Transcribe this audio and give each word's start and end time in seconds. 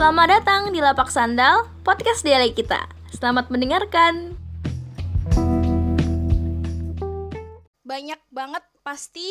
Selamat 0.00 0.32
datang 0.32 0.72
di 0.72 0.80
Lapak 0.80 1.12
Sandal, 1.12 1.68
podcast 1.84 2.24
dialek 2.24 2.56
kita. 2.56 2.88
Selamat 3.12 3.52
mendengarkan. 3.52 4.32
banyak 7.84 8.16
banget 8.32 8.64
pasti 8.80 9.28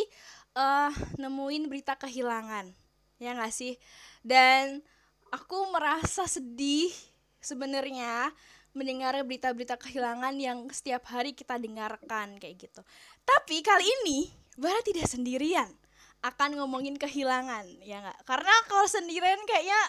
eh 0.53 0.93
nemuin 1.17 1.73
berita 1.73 1.97
kehilangan 1.97 2.69
ya 3.17 3.33
nggak 3.33 3.49
sih 3.49 3.81
dan 4.21 4.85
aku 5.33 5.73
merasa 5.73 6.29
sedih 6.29 6.93
sebenarnya 7.41 8.29
mendengar 8.77 9.17
berita-berita 9.25 9.73
kehilangan 9.73 10.37
yang 10.37 10.69
setiap 10.69 11.01
hari 11.09 11.33
kita 11.33 11.57
dengarkan 11.57 12.37
kayak 12.37 12.69
gitu 12.69 12.85
tapi 13.25 13.65
kali 13.65 13.89
ini 14.05 14.29
Bara 14.53 14.85
tidak 14.85 15.09
sendirian 15.09 15.73
akan 16.21 16.61
ngomongin 16.61 16.93
kehilangan 16.99 17.65
ya 17.81 18.05
nggak 18.05 18.21
karena 18.27 18.53
kalau 18.69 18.85
sendirian 18.85 19.41
kayaknya 19.49 19.81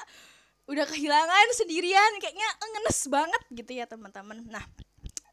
udah 0.71 0.87
kehilangan 0.87 1.47
sendirian 1.59 2.13
kayaknya 2.23 2.47
ngenes 2.63 3.11
banget 3.11 3.43
gitu 3.51 3.75
ya 3.75 3.91
teman-teman 3.91 4.39
nah 4.47 4.63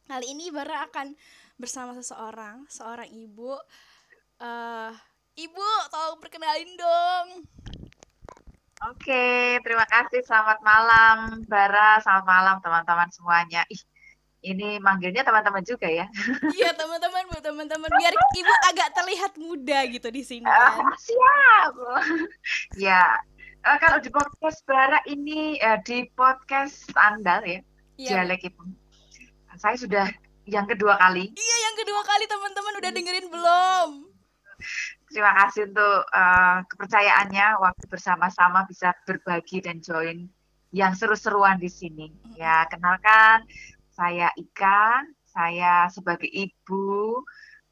kali 0.10 0.34
ini 0.34 0.50
Bara 0.50 0.88
akan 0.90 1.14
bersama 1.58 1.92
seseorang, 1.98 2.64
seorang 2.70 3.10
ibu. 3.12 3.58
eh 4.38 4.94
ibu, 5.38 5.70
tolong 5.90 6.22
perkenalin 6.22 6.72
dong. 6.78 7.28
Oke, 8.94 9.58
terima 9.66 9.86
kasih. 9.90 10.22
Selamat 10.22 10.62
malam, 10.62 11.42
Bara. 11.50 11.98
Selamat 11.98 12.26
malam, 12.30 12.56
teman-teman 12.62 13.10
semuanya. 13.10 13.66
Ih, 13.74 13.82
ini 14.46 14.78
manggilnya 14.78 15.26
teman-teman 15.26 15.66
juga 15.66 15.90
ya. 15.90 16.06
Iya 16.62 16.78
teman-teman, 16.78 17.26
bu 17.34 17.42
teman-teman 17.42 17.90
biar 17.90 18.14
ibu 18.14 18.54
agak 18.70 18.94
terlihat 18.94 19.34
muda 19.42 19.80
gitu 19.90 20.08
di 20.14 20.22
sini. 20.22 20.46
Ah, 20.46 20.78
Kan? 20.78 20.94
siap. 21.02 21.74
ya, 22.86 23.18
eh, 23.68 23.78
kalau 23.80 24.00
di 24.00 24.10
podcast 24.10 24.64
Bara 24.64 25.00
ini, 25.06 25.60
eh, 25.60 25.80
di 25.84 26.08
podcast 26.16 26.88
Andal 26.96 27.44
ya, 27.44 27.60
Iya. 27.98 28.24
dialek 28.24 28.48
itu. 28.48 28.64
Saya 29.58 29.76
sudah 29.76 30.06
yang 30.46 30.70
kedua 30.70 30.96
kali. 30.96 31.34
Iya 31.34 31.58
yang 31.68 31.76
kedua 31.76 32.02
kali 32.06 32.26
teman-teman 32.30 32.74
udah 32.80 32.92
dengerin 32.94 33.28
belum? 33.28 33.90
Terima 35.12 35.32
kasih 35.44 35.68
untuk 35.68 36.00
eh, 36.14 36.58
kepercayaannya 36.72 37.48
waktu 37.60 37.86
bersama-sama 37.90 38.64
bisa 38.70 38.94
berbagi 39.04 39.60
dan 39.62 39.82
join 39.82 40.30
yang 40.72 40.94
seru-seruan 40.94 41.58
di 41.58 41.68
sini. 41.72 42.12
Ya, 42.38 42.64
kenalkan 42.70 43.44
saya 43.92 44.30
Ika, 44.38 45.04
saya 45.26 45.90
sebagai 45.90 46.30
ibu 46.30 47.22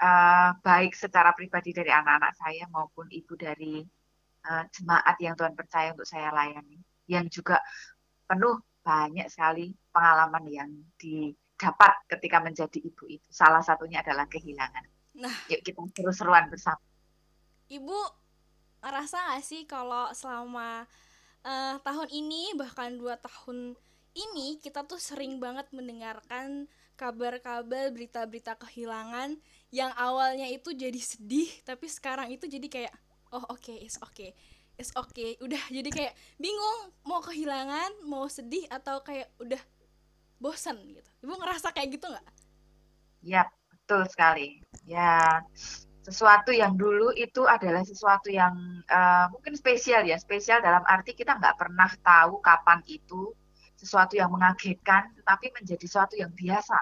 eh, 0.01 0.49
baik 0.59 0.91
secara 0.97 1.31
pribadi 1.31 1.71
dari 1.71 1.93
anak-anak 1.93 2.33
saya 2.35 2.65
maupun 2.73 3.07
ibu 3.13 3.33
dari 3.37 3.85
eh, 4.45 4.65
jemaat 4.71 5.15
yang 5.19 5.33
Tuhan 5.33 5.57
percaya 5.57 5.91
untuk 5.91 6.07
saya 6.07 6.29
layani. 6.29 6.77
Yang 7.09 7.41
juga 7.41 7.57
penuh 8.25 8.61
banyak 8.85 9.27
sekali 9.29 9.73
pengalaman 9.89 10.45
yang 10.45 10.69
didapat 10.97 11.93
ketika 12.09 12.37
menjadi 12.41 12.79
ibu 12.81 13.09
itu. 13.09 13.27
Salah 13.33 13.65
satunya 13.65 14.05
adalah 14.05 14.29
kehilangan. 14.29 14.85
Nah. 15.17 15.35
Yuk 15.49 15.61
kita 15.65 15.81
seru-seruan 15.95 16.49
bersama. 16.51 16.81
Ibu 17.65 17.97
ngerasa 18.85 19.33
gak 19.33 19.41
sih 19.41 19.65
kalau 19.65 20.13
selama 20.13 20.85
eh, 21.41 21.75
tahun 21.81 22.09
ini 22.13 22.53
bahkan 22.53 22.93
dua 22.93 23.17
tahun 23.17 23.73
ini 24.15 24.61
kita 24.61 24.85
tuh 24.87 25.01
sering 25.01 25.41
banget 25.41 25.67
mendengarkan 25.73 26.69
kabar-kabar 26.95 27.91
berita-berita 27.91 28.55
kehilangan 28.55 29.35
yang 29.73 29.91
awalnya 29.99 30.47
itu 30.47 30.71
jadi 30.71 30.95
sedih 30.95 31.51
tapi 31.67 31.91
sekarang 31.91 32.31
itu 32.31 32.47
jadi 32.47 32.67
kayak 32.71 32.93
oh 33.35 33.43
oke 33.51 33.75
it's 33.75 33.99
okay 33.99 34.31
it's 34.79 34.95
okay 34.95 35.35
udah 35.43 35.59
jadi 35.67 35.89
kayak 35.91 36.13
bingung 36.39 36.95
mau 37.03 37.19
kehilangan 37.19 38.07
mau 38.07 38.31
sedih 38.31 38.63
atau 38.71 39.03
kayak 39.03 39.27
udah 39.43 39.59
bosan 40.39 40.79
gitu 40.87 41.11
ibu 41.23 41.35
ngerasa 41.35 41.75
kayak 41.75 41.99
gitu 41.99 42.07
nggak 42.07 42.23
Ya, 43.25 43.49
betul 43.73 44.05
sekali. 44.05 44.61
Ya, 44.85 45.41
sesuatu 46.05 46.53
yang 46.53 46.77
dulu 46.77 47.09
itu 47.17 47.49
adalah 47.49 47.81
sesuatu 47.81 48.29
yang 48.29 48.53
eh, 48.85 49.25
mungkin 49.33 49.57
spesial 49.57 50.05
ya. 50.05 50.21
Spesial 50.21 50.61
dalam 50.61 50.85
arti 50.85 51.17
kita 51.17 51.33
nggak 51.41 51.57
pernah 51.57 51.89
tahu 52.05 52.37
kapan 52.45 52.85
itu 52.85 53.33
sesuatu 53.73 54.13
yang 54.13 54.29
mengagetkan, 54.29 55.09
tetapi 55.17 55.57
menjadi 55.57 55.85
sesuatu 55.89 56.13
yang 56.13 56.29
biasa. 56.37 56.77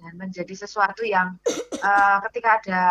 Dan 0.00 0.12
menjadi 0.16 0.54
sesuatu 0.56 1.04
yang 1.04 1.36
eh, 1.84 2.18
ketika 2.32 2.50
ada 2.64 2.82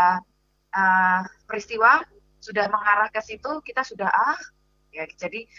eh, 0.69 1.21
peristiwa 1.49 2.05
sudah 2.45 2.69
mengarah 2.69 3.09
ke 3.09 3.17
situ, 3.25 3.49
kita 3.65 3.81
sudah 3.81 4.05
ah, 4.05 4.37
ya 4.93 5.09
jadi 5.17 5.49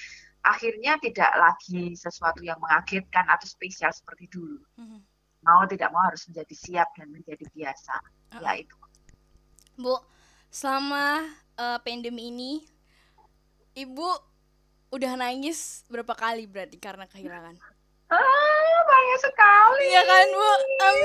akhirnya 0.46 0.94
tidak 1.02 1.34
lagi 1.34 1.98
sesuatu 1.98 2.38
yang 2.46 2.62
mengagetkan 2.62 3.26
atau 3.26 3.50
spesial 3.50 3.90
seperti 3.90 4.30
dulu 4.30 4.62
Mhm. 4.78 5.02
mau 5.42 5.66
tidak 5.66 5.90
mau 5.90 6.06
harus 6.06 6.22
menjadi 6.30 6.54
siap 6.54 6.88
dan 6.94 7.10
menjadi 7.10 7.42
biasa. 7.50 7.94
Ya 8.38 8.52
itu. 8.54 8.76
Bu, 9.74 9.98
selama 10.48 11.26
eh, 11.56 11.78
pandemi 11.82 12.30
ini, 12.30 12.52
ibu 13.74 14.06
udah 14.92 15.12
nangis 15.18 15.82
berapa 15.90 16.14
kali 16.14 16.46
berarti 16.46 16.78
karena 16.78 17.04
kehilangan? 17.10 17.58
Ah, 18.06 18.78
banyak 18.86 19.18
sekali. 19.18 19.90
Iya 19.90 20.02
kan 20.06 20.26
bu? 20.30 20.50
Em, 20.78 20.98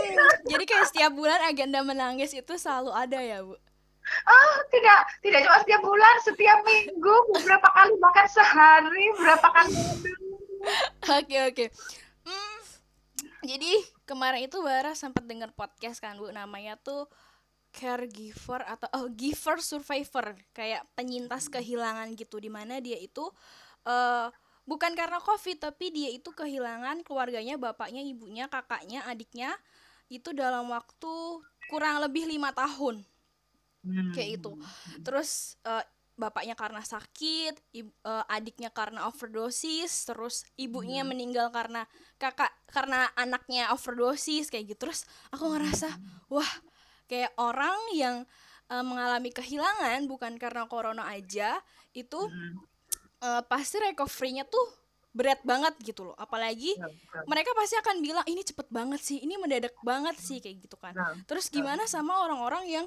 jadi 0.46 0.64
kayak 0.70 0.86
setiap 0.94 1.12
bulan 1.18 1.42
agenda 1.50 1.82
menangis 1.82 2.30
itu 2.32 2.54
selalu 2.62 2.94
ada 2.94 3.18
ya 3.18 3.42
bu? 3.42 3.58
Ah, 4.26 4.56
tidak 4.70 5.00
tidak 5.22 5.40
cuma 5.46 5.58
setiap 5.62 5.82
bulan, 5.82 6.16
setiap 6.26 6.60
minggu, 6.66 7.16
beberapa 7.38 7.68
kali 7.72 7.94
bahkan 8.02 8.28
sehari, 8.28 9.06
berapa 9.18 9.48
kali. 9.48 9.76
Oke 11.22 11.38
oke. 11.50 11.66
Hmm, 12.26 12.60
jadi 13.46 13.72
kemarin 14.06 14.46
itu 14.46 14.62
Bara 14.62 14.94
sempat 14.94 15.26
dengar 15.26 15.50
podcast 15.54 15.98
kan 15.98 16.18
bu, 16.18 16.30
namanya 16.30 16.78
tuh 16.78 17.10
caregiver 17.72 18.62
atau 18.68 18.88
oh 19.00 19.08
giver 19.16 19.64
survivor 19.64 20.36
kayak 20.52 20.84
penyintas 20.94 21.48
kehilangan 21.48 22.12
gitu 22.20 22.38
di 22.38 22.52
mana 22.52 22.84
dia 22.84 23.00
itu 23.00 23.24
eh 23.88 24.28
bukan 24.68 24.94
karena 24.94 25.18
covid 25.24 25.58
tapi 25.58 25.90
dia 25.90 26.12
itu 26.14 26.30
kehilangan 26.36 27.02
keluarganya 27.02 27.58
bapaknya 27.58 28.04
ibunya 28.06 28.46
kakaknya 28.46 29.02
adiknya 29.10 29.56
itu 30.12 30.36
dalam 30.36 30.70
waktu 30.70 31.42
kurang 31.72 32.04
lebih 32.04 32.28
lima 32.28 32.52
tahun 32.52 33.02
Hmm. 33.82 34.14
kayak 34.14 34.38
itu 34.38 34.52
terus 35.02 35.58
eh, 35.64 35.82
bapaknya 36.14 36.54
karena 36.54 36.86
sakit 36.86 37.54
eh, 37.74 38.24
adiknya 38.30 38.70
karena 38.70 39.10
overdosis 39.10 40.06
terus 40.06 40.46
ibunya 40.54 41.02
meninggal 41.02 41.50
karena 41.50 41.90
kakak 42.16 42.54
karena 42.70 43.10
anaknya 43.18 43.74
overdosis 43.74 44.54
kayak 44.54 44.78
gitu 44.78 44.86
terus 44.86 45.10
aku 45.34 45.50
ngerasa 45.50 45.90
wah 46.30 46.52
kayak 47.10 47.34
orang 47.42 47.74
yang 47.98 48.16
eh, 48.70 48.84
mengalami 48.86 49.34
kehilangan 49.34 50.06
bukan 50.06 50.38
karena 50.38 50.70
corona 50.70 51.10
aja 51.10 51.58
itu 51.92 52.22
Hmm. 52.22 52.62
eh, 53.20 53.42
pasti 53.50 53.82
recovery-nya 53.82 54.46
tuh 54.46 54.78
berat 55.12 55.44
banget 55.44 55.76
gitu 55.84 56.08
loh 56.08 56.16
apalagi 56.16 56.72
Ya, 56.72 56.88
betul. 56.88 57.28
mereka 57.28 57.52
pasti 57.52 57.76
akan 57.76 58.00
bilang 58.00 58.24
ini 58.24 58.48
cepet 58.48 58.72
banget 58.72 59.04
sih 59.04 59.20
ini 59.20 59.36
mendadak 59.36 59.76
banget 59.84 60.16
sih 60.16 60.40
kayak 60.40 60.64
gitu 60.64 60.80
kan 60.80 60.96
Betul. 60.96 61.16
terus 61.28 61.52
gimana 61.52 61.84
sama 61.84 62.16
orang-orang 62.24 62.64
yang 62.72 62.86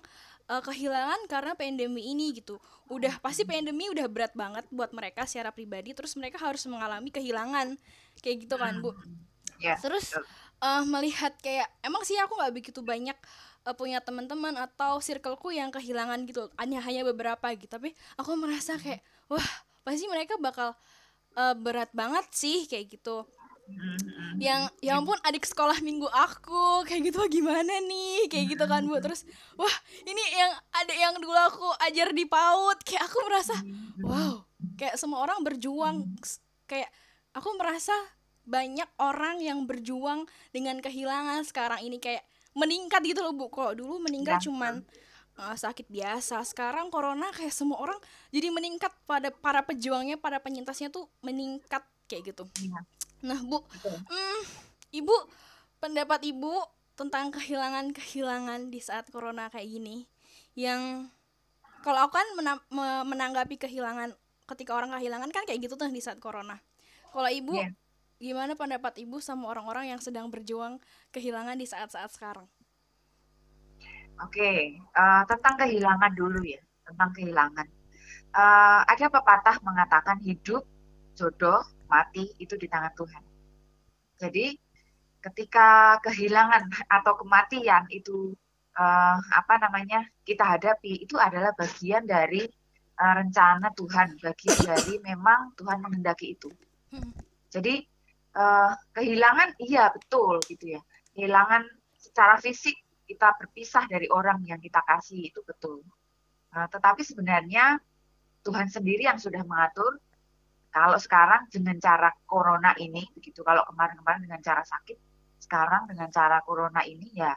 eh, 0.51 0.63
kehilangan 0.63 1.21
karena 1.31 1.53
pandemi 1.57 2.13
ini 2.13 2.37
gitu. 2.37 2.61
Udah 2.93 3.17
pasti 3.21 3.49
pandemi 3.49 3.89
udah 3.89 4.07
berat 4.09 4.37
banget 4.37 4.65
buat 4.69 4.93
mereka 4.93 5.25
secara 5.25 5.51
pribadi 5.51 5.97
terus 5.97 6.15
mereka 6.19 6.41
harus 6.41 6.65
mengalami 6.69 7.09
kehilangan. 7.09 7.77
Kayak 8.21 8.37
gitu 8.49 8.55
kan 8.61 8.81
bu. 8.81 8.93
Ya, 9.63 9.79
terus 9.81 10.13
eh, 10.61 10.85
melihat 10.85 11.33
kayak 11.41 11.69
emang 11.81 12.03
sih 12.05 12.19
aku 12.21 12.37
nggak 12.37 12.55
begitu 12.55 12.81
banyak 12.85 13.17
eh, 13.65 13.75
punya 13.77 14.01
teman-teman 14.05 14.55
atau 14.61 15.01
circleku 15.01 15.55
yang 15.55 15.73
kehilangan 15.73 16.25
gitu 16.29 16.51
hanya 16.61 16.85
hanya 16.85 17.03
beberapa 17.07 17.47
gitu. 17.57 17.69
Tapi 17.71 17.97
aku 18.21 18.37
merasa 18.37 18.77
kayak 18.77 19.01
wah 19.31 19.49
pasti 19.85 20.05
mereka 20.09 20.37
bakal 20.41 20.77
eh, 21.37 21.55
berat 21.57 21.91
banget 21.97 22.27
sih 22.33 22.69
kayak 22.69 23.01
gitu. 23.01 23.25
Hmm, 23.65 23.97
hmm, 23.97 24.37
yang 24.45 24.69
ya 24.85 25.01
ampun 25.01 25.17
adik 25.25 25.49
sekolah 25.49 25.81
minggu 25.81 26.05
aku 26.13 26.85
kayak 26.85 27.09
gitu 27.09 27.41
gimana 27.41 27.81
nih? 27.81 28.29
Kayak 28.29 28.57
gitu 28.57 28.65
kan 28.69 28.85
bu. 28.85 29.01
Terus 29.01 29.25
wah 29.57 29.77
ini 30.05 30.21
yang 31.15 31.23
dulu 31.23 31.39
aku 31.39 31.69
ajar 31.87 32.11
di 32.11 32.27
PAUD 32.27 32.83
kayak 32.83 33.03
aku 33.07 33.19
merasa 33.31 33.55
wow 34.03 34.45
kayak 34.77 34.97
semua 34.99 35.23
orang 35.23 35.41
berjuang. 35.43 36.05
Kayak 36.67 36.91
aku 37.35 37.49
merasa 37.57 37.95
banyak 38.45 38.87
orang 39.01 39.41
yang 39.41 39.65
berjuang 39.65 40.29
dengan 40.51 40.79
kehilangan 40.83 41.47
sekarang 41.47 41.81
ini. 41.87 42.03
Kayak 42.03 42.27
meningkat 42.55 43.01
gitu 43.07 43.23
loh 43.23 43.35
bu. 43.35 43.49
Kalau 43.51 43.73
dulu 43.75 44.03
meninggal 44.03 44.39
Ya, 44.39 44.45
cuman 44.51 44.83
uh, 45.39 45.57
sakit 45.57 45.89
biasa. 45.89 46.43
Sekarang 46.45 46.91
corona 46.91 47.31
kayak 47.33 47.55
semua 47.55 47.81
orang 47.81 47.99
jadi 48.35 48.51
meningkat. 48.51 48.91
Pada 49.07 49.31
para 49.31 49.63
pejuangnya 49.65 50.19
para 50.19 50.43
penyintasnya 50.43 50.91
tuh 50.91 51.09
meningkat 51.23 51.83
kayak 52.11 52.35
gitu. 52.35 52.45
Iya. 52.61 52.81
nah 53.25 53.41
bu. 53.41 53.65
Hmm, 53.85 54.41
ibu, 54.93 55.17
pendapat 55.81 56.29
ibu 56.29 56.53
tentang 56.95 57.33
kehilangan-kehilangan 57.35 58.71
di 58.71 58.79
saat 58.79 59.09
corona 59.11 59.51
kayak 59.51 59.67
gini, 59.67 60.07
yang 60.55 61.11
kalau 61.85 62.01
aku 62.09 62.15
kan 62.19 62.29
mena- 62.39 62.67
me- 62.73 63.07
menanggapi 63.13 63.57
kehilangan 63.61 64.15
ketika 64.51 64.73
orang 64.79 64.91
kehilangan 64.97 65.31
kan 65.35 65.45
kayak 65.49 65.61
gitu 65.65 65.75
tuh 65.81 65.89
di 65.91 66.01
saat 66.03 66.19
corona. 66.23 66.57
Kalau 67.13 67.31
ibu, 67.31 67.55
Iya. 67.55 67.69
gimana 68.21 68.53
pendapat 68.57 68.99
ibu 69.05 69.19
sama 69.21 69.45
orang-orang 69.53 69.93
yang 69.93 70.01
sedang 70.01 70.27
berjuang 70.33 70.81
kehilangan 71.15 71.57
di 71.59 71.67
saat-saat 71.69 72.11
sekarang? 72.17 72.47
Oke, 74.23 74.51
eh, 74.79 75.23
tentang 75.31 75.55
kehilangan 75.61 76.13
dulu 76.15 76.41
ya, 76.47 76.61
tentang 76.87 77.11
kehilangan. 77.17 77.67
Eh, 78.35 78.81
ada 78.93 79.07
pepatah 79.11 79.57
mengatakan 79.67 80.19
hidup, 80.23 80.63
jodoh, 81.19 81.63
mati 81.91 82.31
itu 82.39 82.55
di 82.59 82.67
tangan 82.71 82.95
Tuhan. 82.95 83.23
Jadi 84.23 84.47
ketika 85.25 85.99
kehilangan 86.07 86.63
atau 86.91 87.13
kematian 87.21 87.85
itu 87.91 88.35
eh, 88.75 89.17
apa 89.19 89.55
namanya 89.63 90.03
kita 90.27 90.43
hadapi 90.43 91.07
itu 91.07 91.17
adalah 91.19 91.55
bagian 91.55 92.05
dari 92.05 92.43
eh, 92.99 93.15
rencana 93.15 93.71
Tuhan, 93.75 94.19
bagian 94.19 94.59
dari 94.63 94.95
memang 95.03 95.55
Tuhan 95.59 95.79
menghendaki 95.83 96.35
itu. 96.35 96.51
Jadi 97.55 97.75
eh, 98.35 98.73
kehilangan 98.95 99.59
iya 99.63 99.91
betul 99.95 100.43
gitu 100.47 100.79
ya. 100.79 100.81
Kehilangan 101.15 101.63
secara 101.99 102.37
fisik 102.43 102.75
kita 103.05 103.37
berpisah 103.37 103.85
dari 103.87 104.09
orang 104.11 104.43
yang 104.49 104.59
kita 104.59 104.81
kasih 104.83 105.31
itu 105.31 105.41
betul. 105.45 105.85
Nah, 106.55 106.67
tetapi 106.71 107.03
sebenarnya 107.03 107.77
Tuhan 108.45 108.69
sendiri 108.69 109.09
yang 109.09 109.19
sudah 109.19 109.43
mengatur 109.45 109.99
kalau 110.75 110.99
sekarang 110.99 111.47
dengan 111.49 111.79
cara 111.79 112.11
corona 112.27 112.75
ini 112.77 113.07
begitu 113.15 113.47
kalau 113.47 113.63
kemarin-kemarin 113.71 114.27
dengan 114.27 114.43
cara 114.43 114.63
sakit 114.67 114.99
sekarang 115.39 115.87
dengan 115.87 116.11
cara 116.11 116.43
corona 116.43 116.83
ini 116.83 117.15
ya 117.15 117.31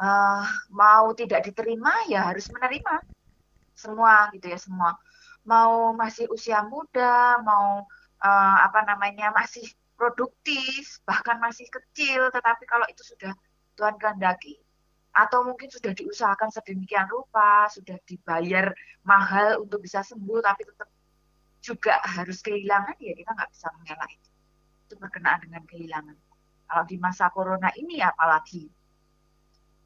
eh, 0.00 0.44
mau 0.72 1.06
tidak 1.16 1.44
diterima 1.46 1.92
ya 2.08 2.30
harus 2.32 2.48
menerima. 2.52 3.02
Semua 3.76 4.30
gitu 4.34 4.46
ya 4.52 4.58
semua. 4.60 4.96
Mau 5.44 5.92
masih 5.96 6.30
usia 6.30 6.62
muda 6.64 7.40
mau 7.42 7.84
eh, 8.22 8.56
apa 8.66 8.80
namanya 8.88 9.34
masih 9.34 9.64
produktif 9.96 10.98
bahkan 11.06 11.38
masih 11.38 11.66
kecil 11.70 12.30
tetapi 12.34 12.64
kalau 12.66 12.86
itu 12.90 13.02
sudah 13.06 13.32
Tuhan 13.78 13.96
kehendaki 14.02 14.58
atau 15.12 15.44
mungkin 15.44 15.68
sudah 15.68 15.92
diusahakan 15.92 16.48
sedemikian 16.48 17.06
rupa 17.06 17.68
sudah 17.68 18.00
dibayar 18.08 18.72
mahal 19.04 19.60
untuk 19.62 19.84
bisa 19.84 20.00
sembuh 20.02 20.40
tapi 20.40 20.64
tetap 20.64 20.88
juga 21.62 22.00
harus 22.02 22.42
kehilangan 22.42 22.96
ya 22.98 23.14
kita 23.14 23.30
nggak 23.30 23.50
bisa 23.52 23.68
mengelak 23.78 24.10
itu 24.10 24.32
itu 24.92 25.00
berkenaan 25.00 25.40
dengan 25.40 25.64
kehilangan. 25.64 26.16
Kalau 26.68 26.84
di 26.84 26.96
masa 27.00 27.32
corona 27.32 27.72
ini 27.80 28.04
apalagi 28.04 28.68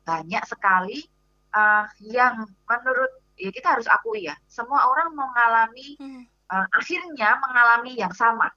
banyak 0.07 0.43
sekali 0.47 1.03
uh, 1.53 1.85
yang 2.01 2.47
menurut 2.71 3.11
ya 3.37 3.53
kita 3.53 3.77
harus 3.77 3.91
akui 3.91 4.25
ya 4.25 4.39
semua 4.49 4.87
orang 4.89 5.13
mengalami 5.13 5.99
Hmm. 6.01 6.25
uh, 6.53 6.67
akhirnya 6.73 7.37
mengalami 7.43 7.99
yang 7.99 8.15
sama. 8.15 8.49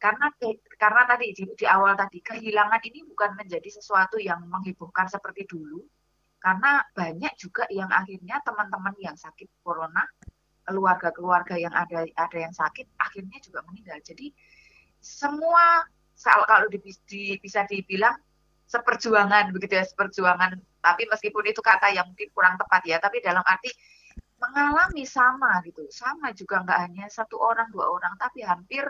Karena 0.00 0.32
karena 0.80 1.02
tadi 1.04 1.36
di, 1.36 1.44
di 1.52 1.66
awal 1.68 1.92
tadi 1.92 2.24
kehilangan 2.24 2.80
ini 2.88 3.04
bukan 3.04 3.36
menjadi 3.36 3.68
sesuatu 3.68 4.16
yang 4.16 4.40
menghebohkan 4.48 5.10
seperti 5.12 5.44
dulu. 5.44 5.84
Karena 6.40 6.80
banyak 6.96 7.36
juga 7.36 7.68
yang 7.68 7.92
akhirnya 7.92 8.40
teman-teman 8.40 8.96
yang 8.96 9.12
sakit 9.12 9.60
corona 9.60 10.08
keluarga-keluarga 10.64 11.60
yang 11.60 11.74
ada 11.76 12.08
ada 12.16 12.38
yang 12.38 12.54
sakit 12.56 12.88
akhirnya 12.96 13.44
juga 13.44 13.60
meninggal. 13.68 14.00
Jadi 14.00 14.32
semua 15.04 15.84
kalau 16.48 16.68
di, 16.72 16.80
di, 17.04 17.36
bisa 17.40 17.68
dibilang 17.68 18.16
seperjuangan 18.70 19.50
begitu 19.50 19.74
ya 19.74 19.84
seperjuangan. 19.84 20.54
Tapi 20.80 21.02
meskipun 21.10 21.44
itu 21.50 21.58
kata 21.60 21.90
yang 21.90 22.06
mungkin 22.06 22.30
kurang 22.30 22.54
tepat 22.56 22.86
ya 22.86 23.02
tapi 23.02 23.18
dalam 23.18 23.42
arti 23.42 23.74
mengalami 24.38 25.02
sama 25.04 25.58
gitu. 25.66 25.84
Sama 25.90 26.30
juga 26.32 26.62
nggak 26.62 26.78
hanya 26.86 27.06
satu 27.10 27.36
orang 27.42 27.68
dua 27.74 27.90
orang 27.90 28.14
tapi 28.14 28.46
hampir 28.46 28.86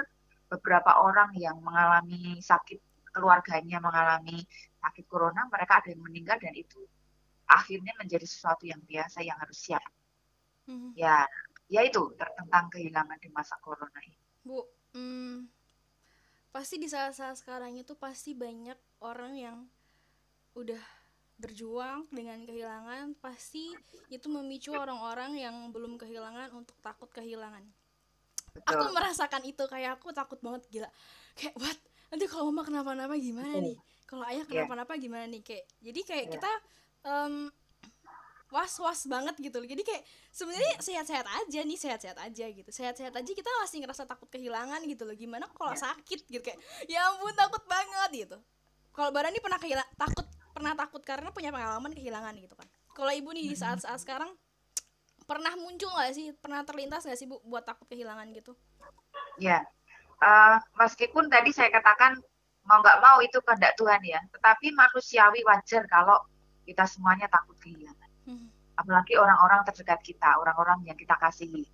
beberapa 0.53 1.01
orang 1.01 1.33
yang 1.41 1.57
mengalami 1.65 2.39
sakit 2.39 2.79
keluarganya 3.11 3.83
mengalami 3.83 4.39
sakit 4.79 5.05
corona 5.11 5.43
mereka 5.51 5.83
ada 5.83 5.91
yang 5.91 6.03
meninggal 6.07 6.39
dan 6.39 6.55
itu 6.55 6.79
akhirnya 7.51 7.91
menjadi 7.99 8.23
sesuatu 8.23 8.63
yang 8.69 8.79
biasa 8.87 9.25
yang 9.25 9.35
harus 9.41 9.59
siap. 9.59 9.83
Hmm. 10.71 10.95
ya 10.95 11.27
ya 11.67 11.83
itu 11.83 12.15
tentang 12.15 12.71
kehilangan 12.71 13.19
di 13.19 13.27
masa 13.35 13.59
corona 13.59 13.99
ini. 14.07 14.19
Bu, 14.47 14.63
hmm, 14.95 15.51
pasti 16.55 16.79
di 16.79 16.87
saat-saat 16.87 17.43
sekarang 17.43 17.75
itu 17.75 17.99
pasti 17.99 18.39
banyak 18.39 18.79
orang 19.01 19.33
yang 19.37 19.59
udah 20.55 20.81
berjuang 21.41 22.05
dengan 22.13 22.45
kehilangan, 22.45 23.17
pasti 23.17 23.73
itu 24.13 24.29
memicu 24.29 24.77
orang-orang 24.77 25.41
yang 25.41 25.57
belum 25.73 25.97
kehilangan 25.97 26.53
untuk 26.53 26.77
takut 26.85 27.09
kehilangan. 27.09 27.65
Aku 28.69 28.83
betul 28.83 28.93
merasakan 28.93 29.43
itu 29.47 29.65
kayak 29.71 29.97
aku 29.97 30.13
takut 30.13 30.37
banget 30.45 30.67
gila. 30.69 30.91
Kayak 31.39 31.55
what? 31.57 31.79
Nanti 32.13 32.27
kalau 32.27 32.51
mama 32.51 32.67
kenapa-napa 32.67 33.15
gimana 33.17 33.57
Betul. 33.57 33.65
nih? 33.73 33.77
Kalau 34.05 34.25
ayah 34.27 34.43
Iya. 34.45 34.51
kenapa-napa 34.51 34.93
gimana 34.99 35.25
nih? 35.31 35.41
Kayak 35.41 35.65
jadi 35.81 36.01
kayak 36.03 36.25
Iya. 36.29 36.33
kita 36.37 36.53
em, 37.01 37.35
was-was 38.51 39.07
banget 39.07 39.39
gitu 39.39 39.63
loh. 39.63 39.69
Jadi 39.71 39.83
kayak 39.87 40.03
sebenarnya 40.35 40.75
sehat-sehat 40.83 41.25
aja 41.25 41.61
nih, 41.63 41.79
sehat-sehat 41.79 42.19
aja 42.19 42.47
gitu. 42.51 42.71
Sehat-sehat 42.75 43.15
aja 43.15 43.31
kita 43.31 43.51
masih 43.63 43.79
ngerasa 43.87 44.05
takut 44.05 44.27
kehilangan 44.29 44.83
gitu 44.91 45.07
loh. 45.07 45.15
Gimana 45.15 45.47
kalau 45.55 45.73
Iya. 45.73 45.95
sakit 45.95 46.27
gitu 46.27 46.43
kayak 46.43 46.59
ya 46.91 47.07
ampun 47.15 47.33
takut 47.33 47.63
banget 47.71 48.27
gitu. 48.27 48.37
Kalau 49.01 49.11
Bara 49.17 49.33
nih 49.33 49.41
pernah 49.41 49.57
kehilang 49.57 49.89
takut 49.97 50.27
pernah 50.53 50.77
takut 50.77 51.01
karena 51.01 51.33
punya 51.33 51.49
pengalaman 51.49 51.97
kehilangan 51.97 52.37
gitu 52.37 52.53
kan. 52.53 52.69
Kalau 52.93 53.09
ibu 53.17 53.33
nih 53.33 53.49
di 53.49 53.57
saat-saat 53.57 53.97
sekarang 54.05 54.29
pernah 55.25 55.57
muncul 55.57 55.89
nggak 55.89 56.13
sih 56.13 56.37
pernah 56.37 56.61
terlintas 56.69 57.07
nggak 57.09 57.17
sih 57.17 57.25
bu 57.25 57.39
buat 57.47 57.63
takut 57.63 57.87
kehilangan 57.89 58.29
gitu 58.35 58.53
ya 59.39 59.63
Eh, 60.21 60.57
meskipun 60.77 61.33
tadi 61.33 61.49
saya 61.49 61.73
katakan 61.73 62.13
mau 62.69 62.85
nggak 62.85 63.01
mau 63.01 63.25
itu 63.25 63.41
kehendak 63.41 63.73
Tuhan 63.81 64.05
ya 64.05 64.21
tetapi 64.37 64.69
manusiawi 64.77 65.41
wajar 65.49 65.89
kalau 65.89 66.21
kita 66.69 66.85
semuanya 66.85 67.25
takut 67.33 67.57
kehilangan 67.57 68.09
Hmm. 68.29 68.53
apalagi 68.77 69.17
orang-orang 69.17 69.65
terdekat 69.65 70.05
kita 70.05 70.37
orang-orang 70.37 70.85
yang 70.85 70.93
kita 70.93 71.17
kasihi 71.17 71.65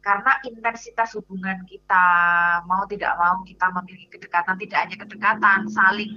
karena 0.00 0.32
intensitas 0.48 1.12
hubungan 1.12 1.60
kita 1.68 2.06
mau 2.64 2.88
tidak 2.88 3.12
mau 3.20 3.44
kita 3.44 3.68
memiliki 3.68 4.08
kedekatan 4.16 4.56
tidak 4.56 4.78
hanya 4.88 4.96
kedekatan 4.96 5.60
saling 5.68 6.12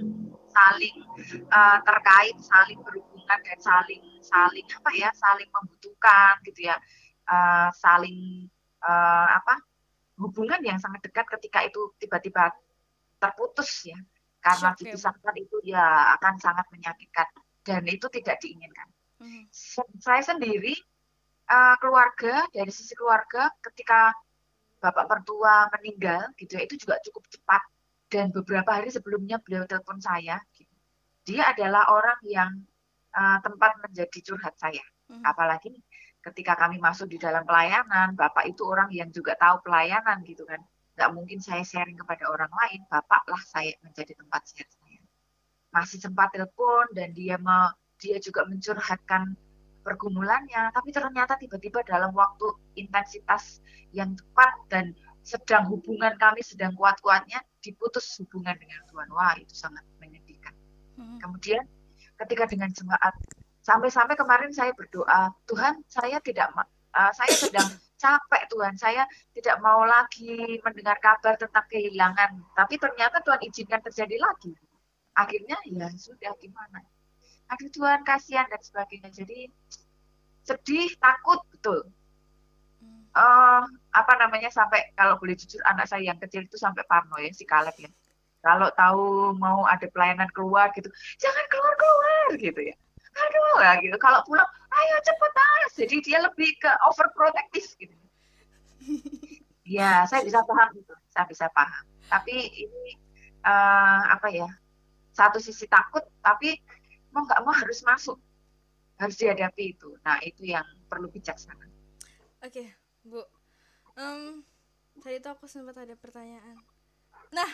saling 0.48 0.96
eh, 1.28 1.78
terkait 1.84 2.36
saling 2.40 2.80
berhubungan 2.80 3.38
dan 3.44 3.58
saling 3.60 4.02
saling 4.24 4.66
apa 4.72 4.90
ya 4.96 5.10
saling 5.12 5.48
membutuhkan 5.52 6.40
gitu 6.48 6.70
ya. 6.72 6.76
Eh, 7.24 7.68
saling 7.76 8.48
eh, 8.80 9.28
apa 9.28 9.60
hubungan 10.20 10.62
yang 10.62 10.78
sangat 10.78 11.04
dekat 11.04 11.26
ketika 11.38 11.66
itu 11.66 11.92
tiba-tiba 12.00 12.54
terputus 13.20 13.84
ya. 13.84 13.98
Karena 14.44 14.76
dipisahkan 14.76 15.34
itu 15.40 15.56
ya 15.64 16.12
akan 16.20 16.36
sangat 16.36 16.68
menyakitkan 16.68 17.24
dan 17.64 17.82
itu 17.88 18.06
tidak 18.12 18.36
diinginkan. 18.44 18.88
Hmm. 19.16 19.48
Saya 19.96 20.20
sendiri 20.20 20.76
eh, 21.48 21.76
keluarga 21.82 22.44
dari 22.52 22.70
sisi 22.72 22.94
keluarga 22.96 23.50
ketika 23.60 24.12
bapak 24.80 25.08
mertua 25.08 25.68
meninggal 25.72 26.28
gitu 26.36 26.60
ya 26.60 26.62
itu 26.68 26.76
juga 26.76 27.00
cukup 27.04 27.24
cepat 27.32 27.62
dan 28.12 28.28
beberapa 28.30 28.68
hari 28.68 28.92
sebelumnya 28.92 29.40
beliau 29.40 29.64
telepon 29.64 29.96
saya 29.98 30.36
gitu. 30.54 30.70
dia 31.24 31.48
adalah 31.50 31.88
orang 31.88 32.20
yang 32.28 32.50
eh, 33.16 33.38
tempat 33.40 33.80
menjadi 33.80 34.18
curhat 34.20 34.56
saya 34.60 34.84
Hmm. 35.04 35.20
apalagi 35.20 35.68
ketika 36.24 36.56
kami 36.56 36.80
masuk 36.80 37.12
di 37.12 37.20
dalam 37.20 37.44
pelayanan 37.44 38.16
bapak 38.16 38.48
itu 38.48 38.64
orang 38.64 38.88
yang 38.88 39.12
juga 39.12 39.36
tahu 39.36 39.60
pelayanan 39.60 40.24
gitu 40.24 40.48
kan 40.48 40.64
nggak 40.96 41.10
mungkin 41.12 41.38
saya 41.44 41.60
sharing 41.60 41.98
kepada 42.00 42.24
orang 42.32 42.48
lain 42.48 42.80
bapaklah 42.88 43.42
saya 43.44 43.76
menjadi 43.84 44.16
tempat 44.16 44.48
share 44.48 44.70
saya 44.80 45.04
masih 45.76 46.00
sempat 46.00 46.32
telepon 46.32 46.88
dan 46.96 47.12
dia 47.12 47.36
me- 47.36 47.74
dia 48.00 48.16
juga 48.16 48.48
mencurhatkan 48.48 49.36
pergumulannya 49.84 50.72
tapi 50.72 50.90
ternyata 50.90 51.36
tiba-tiba 51.36 51.84
dalam 51.84 52.10
waktu 52.16 52.48
intensitas 52.80 53.60
yang 53.92 54.16
tepat 54.16 54.52
dan 54.72 54.84
sedang 55.20 55.68
hubungan 55.68 56.16
kami 56.16 56.40
sedang 56.40 56.72
kuat-kuatnya 56.76 57.40
diputus 57.64 58.04
hubungan 58.20 58.56
dengan 58.56 58.80
Tuhan. 58.88 59.08
Wah 59.12 59.36
itu 59.36 59.52
sangat 59.52 59.84
menyedihkan. 60.00 60.52
Hmm. 60.94 61.18
kemudian 61.18 61.66
ketika 62.22 62.46
dengan 62.46 62.70
jemaat 62.70 63.10
sampai-sampai 63.66 64.14
kemarin 64.14 64.54
saya 64.54 64.70
berdoa 64.78 65.34
Tuhan 65.50 65.82
saya 65.90 66.22
tidak 66.22 66.54
eh, 66.94 67.12
saya 67.18 67.34
sedang 67.34 67.66
capek 68.04 68.42
Tuhan. 68.52 68.74
Saya 68.76 69.02
tidak 69.32 69.58
mau 69.64 69.82
lagi 69.82 70.60
mendengar 70.62 71.00
kabar 71.02 71.34
tentang 71.34 71.66
kehilangan 71.66 72.30
tapi 72.54 72.78
ternyata 72.78 73.20
Tuhan 73.26 73.42
izinkan 73.42 73.80
terjadi 73.82 74.16
lagi. 74.22 74.54
Akhirnya 75.14 75.58
ya 75.66 75.90
sudah 75.94 76.34
gimana 76.38 76.82
aduh 77.54 77.70
Tuhan 77.70 78.02
kasihan 78.02 78.50
dan 78.50 78.58
sebagainya. 78.58 79.14
Jadi 79.14 79.46
sedih 80.42 80.90
takut 80.98 81.40
betul. 81.54 81.86
Eh 83.14 83.62
apa 83.94 84.12
namanya 84.18 84.50
sampai 84.50 84.90
kalau 84.98 85.14
boleh 85.22 85.38
jujur 85.38 85.62
anak 85.70 85.86
saya 85.86 86.10
yang 86.10 86.18
kecil 86.18 86.42
itu 86.42 86.58
sampai 86.58 86.82
parno 86.90 87.14
ya 87.22 87.30
si 87.30 87.46
Kaleb 87.46 87.78
ya. 87.78 87.90
Kalau 88.42 88.68
tahu 88.76 89.32
mau 89.38 89.64
ada 89.64 89.86
pelayanan 89.88 90.28
keluar 90.34 90.68
gitu 90.74 90.90
jangan 91.22 91.44
keluar 91.46 91.74
keluar 91.78 92.28
gitu 92.36 92.60
ya. 92.60 92.74
Aduh 93.14 93.62
ya 93.62 93.72
gitu. 93.78 93.96
Kalau 94.02 94.20
pulang 94.26 94.50
ayo 94.74 94.96
cepetan 95.06 95.60
jadi 95.78 95.96
dia 96.02 96.18
lebih 96.26 96.50
ke 96.58 96.70
overprotective 96.90 97.70
gitu. 97.78 97.94
Ya 99.64 100.04
saya 100.10 100.26
bisa 100.26 100.42
paham 100.44 100.74
itu 100.76 100.94
saya 101.14 101.24
bisa 101.30 101.46
paham. 101.54 101.86
Tapi 102.10 102.34
ini 102.68 102.98
uh, 103.46 104.12
apa 104.12 104.28
ya 104.28 104.50
satu 105.14 105.38
sisi 105.38 105.70
takut 105.70 106.02
tapi 106.20 106.58
mau 107.14 107.22
nggak 107.22 107.40
mau 107.46 107.54
harus 107.54 107.80
masuk. 107.86 108.18
Harus 108.98 109.16
dihadapi 109.18 109.78
itu. 109.78 109.94
Nah 110.02 110.18
itu 110.26 110.50
yang 110.50 110.66
perlu 110.90 111.06
bijaksana. 111.06 111.70
Oke 112.42 112.50
okay, 112.50 112.66
bu. 113.06 113.22
Um, 113.94 114.42
tadi 114.98 115.22
itu 115.22 115.28
aku 115.30 115.46
sempat 115.46 115.78
ada 115.78 115.94
pertanyaan. 115.94 116.58
Nah 117.30 117.50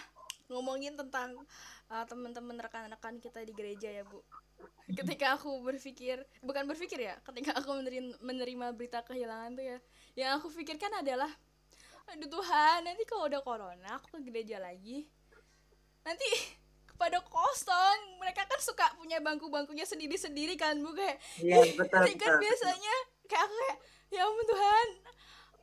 ngomongin 0.50 0.98
tentang 0.98 1.38
uh, 1.92 2.04
teman-teman 2.10 2.58
rekan-rekan 2.58 3.22
kita 3.22 3.44
di 3.44 3.52
gereja 3.54 3.92
ya 3.92 4.02
bu. 4.02 4.24
Ketika 4.90 5.38
aku 5.38 5.62
berpikir 5.62 6.26
bukan 6.42 6.66
berpikir 6.66 6.98
ya 6.98 7.14
ketika 7.22 7.54
aku 7.54 7.78
menerima, 7.78 8.18
menerima 8.20 8.66
berita 8.74 9.00
kehilangan 9.06 9.54
tuh 9.54 9.64
ya 9.64 9.78
yang 10.18 10.30
aku 10.36 10.50
pikirkan 10.50 10.90
adalah 10.98 11.30
aduh 12.10 12.26
Tuhan 12.26 12.82
nanti 12.82 13.06
kalau 13.06 13.30
udah 13.30 13.40
corona 13.46 13.96
aku 13.96 14.18
ke 14.18 14.20
gereja 14.26 14.58
lagi. 14.58 15.06
Nanti 16.02 16.28
pada 17.00 17.24
kosong. 17.24 18.20
Mereka 18.20 18.44
kan 18.44 18.60
suka 18.60 18.92
punya 19.00 19.16
bangku-bangkunya 19.24 19.88
sendiri-sendiri 19.88 20.60
kan 20.60 20.76
bu 20.76 20.92
kayak. 20.92 21.16
Iya 21.40 21.72
betul, 21.80 22.04
kan 22.20 22.36
biasanya 22.36 22.94
kayak 23.24 23.42
aku 23.48 23.54
kayak 23.56 23.78
ya 24.10 24.20
ampun 24.26 24.44
Tuhan 24.44 24.88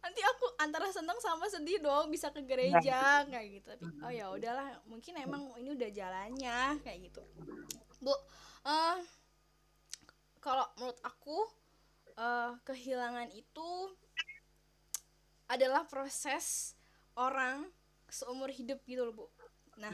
nanti 0.08 0.24
aku 0.24 0.46
antara 0.64 0.88
seneng 0.88 1.20
sama 1.20 1.52
sedih 1.52 1.84
dong 1.84 2.08
bisa 2.08 2.32
ke 2.32 2.40
gereja 2.48 3.28
kayak 3.28 3.48
gitu. 3.60 3.72
Tapi 3.76 4.00
oh 4.08 4.12
ya 4.14 4.26
udahlah 4.32 4.80
mungkin 4.88 5.20
emang 5.20 5.52
ini 5.60 5.76
udah 5.76 5.90
jalannya 5.92 6.80
kayak 6.80 7.12
gitu. 7.12 7.22
Bu 8.00 8.16
uh, 8.64 8.98
kalau 10.40 10.64
menurut 10.80 11.00
aku 11.04 11.38
uh, 12.16 12.56
kehilangan 12.64 13.28
itu 13.36 13.70
adalah 15.52 15.84
proses 15.92 16.76
orang 17.20 17.68
seumur 18.08 18.48
hidup 18.48 18.80
gitu 18.88 19.04
loh 19.04 19.12
bu. 19.12 19.28
Nah 19.76 19.92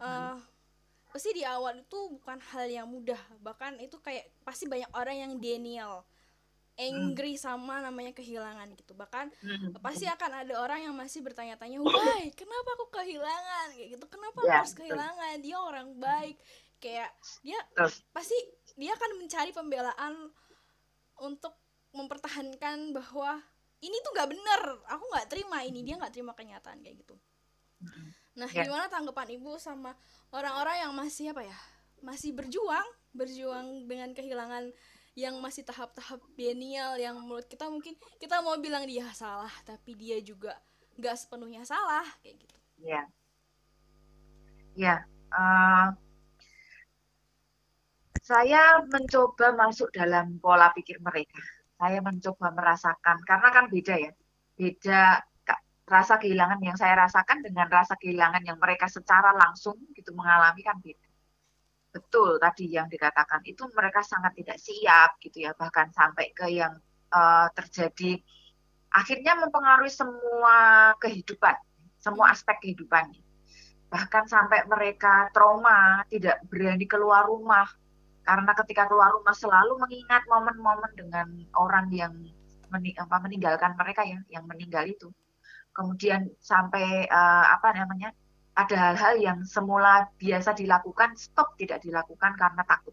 uh, 0.00 0.36
pasti 1.12 1.30
di 1.36 1.44
awal 1.44 1.84
itu 1.84 2.00
bukan 2.18 2.40
hal 2.40 2.66
yang 2.66 2.88
mudah. 2.88 3.20
Bahkan 3.44 3.78
itu 3.84 4.00
kayak 4.00 4.32
pasti 4.42 4.64
banyak 4.64 4.88
orang 4.96 5.16
yang 5.28 5.32
denial 5.36 6.08
angry 6.80 7.36
sama 7.36 7.84
namanya 7.84 8.16
kehilangan 8.16 8.72
gitu. 8.80 8.96
Bahkan 8.96 9.28
pasti 9.84 10.08
akan 10.08 10.42
ada 10.42 10.54
orang 10.56 10.88
yang 10.88 10.94
masih 10.96 11.20
bertanya-tanya 11.20 11.78
why? 11.84 12.32
Kenapa 12.32 12.68
aku 12.80 12.88
kehilangan? 12.90 13.76
Kayak 13.76 13.88
gitu. 14.00 14.06
Kenapa 14.08 14.38
yeah, 14.42 14.52
harus 14.64 14.72
kehilangan? 14.72 15.34
Dia 15.44 15.58
orang 15.60 15.88
baik. 16.00 16.36
Kayak 16.80 17.12
dia 17.44 17.60
pasti 18.10 18.34
dia 18.74 18.96
akan 18.96 19.20
mencari 19.20 19.52
pembelaan 19.52 20.32
untuk 21.20 21.54
mempertahankan 21.92 22.96
bahwa 22.96 23.36
ini 23.84 23.96
tuh 24.00 24.10
nggak 24.16 24.30
bener. 24.32 24.62
Aku 24.96 25.04
nggak 25.12 25.28
terima 25.28 25.60
ini 25.62 25.84
dia 25.84 26.00
nggak 26.00 26.16
terima 26.16 26.32
kenyataan 26.32 26.80
kayak 26.80 27.04
gitu 27.04 27.14
nah 28.32 28.48
yeah. 28.48 28.64
gimana 28.64 28.88
tanggapan 28.88 29.36
ibu 29.36 29.60
sama 29.60 29.92
orang-orang 30.32 30.88
yang 30.88 30.92
masih 30.96 31.36
apa 31.36 31.44
ya 31.44 31.58
masih 32.00 32.32
berjuang 32.32 32.88
berjuang 33.12 33.84
dengan 33.84 34.10
kehilangan 34.16 34.72
yang 35.12 35.36
masih 35.44 35.60
tahap-tahap 35.68 36.24
genial 36.40 36.96
yang 36.96 37.20
menurut 37.20 37.44
kita 37.44 37.68
mungkin 37.68 37.92
kita 38.16 38.40
mau 38.40 38.56
bilang 38.56 38.88
dia 38.88 39.04
salah 39.12 39.52
tapi 39.68 39.92
dia 39.92 40.16
juga 40.24 40.56
nggak 40.96 41.16
sepenuhnya 41.16 41.64
salah 41.68 42.04
kayak 42.24 42.40
gitu. 42.40 42.56
Ya 42.80 43.04
ya 44.72 45.04
uh, 45.36 45.92
saya 48.24 48.80
mencoba 48.88 49.52
masuk 49.52 49.92
dalam 49.92 50.40
pola 50.40 50.72
pikir 50.72 50.96
mereka. 51.04 51.40
Saya 51.76 52.00
mencoba 52.00 52.48
merasakan 52.56 53.20
karena 53.28 53.48
kan 53.52 53.64
beda 53.68 53.94
ya 54.00 54.12
beda 54.56 55.20
rasa 55.82 56.16
kehilangan 56.18 56.62
yang 56.62 56.78
saya 56.78 56.94
rasakan 56.94 57.42
dengan 57.42 57.66
rasa 57.68 57.98
kehilangan 57.98 58.42
yang 58.46 58.58
mereka 58.58 58.86
secara 58.86 59.34
langsung 59.34 59.76
gitu 59.92 60.14
mengalami 60.14 60.62
kan 60.62 60.78
beda. 60.78 61.08
Betul 61.92 62.40
tadi 62.40 62.72
yang 62.72 62.88
dikatakan 62.88 63.44
itu 63.44 63.68
mereka 63.76 64.00
sangat 64.00 64.32
tidak 64.38 64.56
siap 64.56 65.20
gitu 65.20 65.44
ya 65.44 65.52
bahkan 65.52 65.92
sampai 65.92 66.32
ke 66.32 66.48
yang 66.48 66.80
uh, 67.12 67.48
terjadi 67.52 68.16
akhirnya 68.92 69.36
mempengaruhi 69.40 69.92
semua 69.92 70.92
kehidupan 71.00 71.56
semua 72.00 72.32
aspek 72.32 72.56
kehidupannya 72.60 73.20
bahkan 73.92 74.24
sampai 74.24 74.64
mereka 74.64 75.28
trauma 75.36 76.04
tidak 76.08 76.40
berani 76.48 76.88
keluar 76.88 77.28
rumah 77.28 77.68
karena 78.24 78.52
ketika 78.64 78.88
keluar 78.88 79.12
rumah 79.12 79.36
selalu 79.36 79.76
mengingat 79.84 80.24
momen-momen 80.30 80.92
dengan 80.96 81.28
orang 81.58 81.92
yang 81.92 82.12
meninggalkan 82.72 83.76
mereka 83.76 84.00
ya 84.08 84.16
yang 84.32 84.48
meninggal 84.48 84.88
itu 84.88 85.12
kemudian 85.72 86.28
sampai 86.38 87.08
uh, 87.08 87.46
apa 87.56 87.72
namanya 87.72 88.12
ada 88.52 88.76
hal-hal 88.76 89.14
yang 89.16 89.38
semula 89.48 90.12
biasa 90.20 90.52
dilakukan 90.52 91.16
stop 91.16 91.56
tidak 91.56 91.80
dilakukan 91.80 92.36
karena 92.36 92.60
takut 92.68 92.92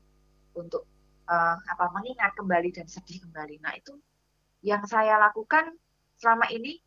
untuk 0.55 0.88
uh, 1.27 1.55
apa 1.59 1.86
mengingat 1.91 2.31
kembali 2.39 2.71
dan 2.71 2.88
sedih 2.88 3.19
kembali. 3.27 3.59
Nah 3.59 3.75
itu 3.75 4.00
yang 4.63 4.83
saya 4.88 5.19
lakukan 5.19 5.75
selama 6.15 6.48
ini 6.51 6.79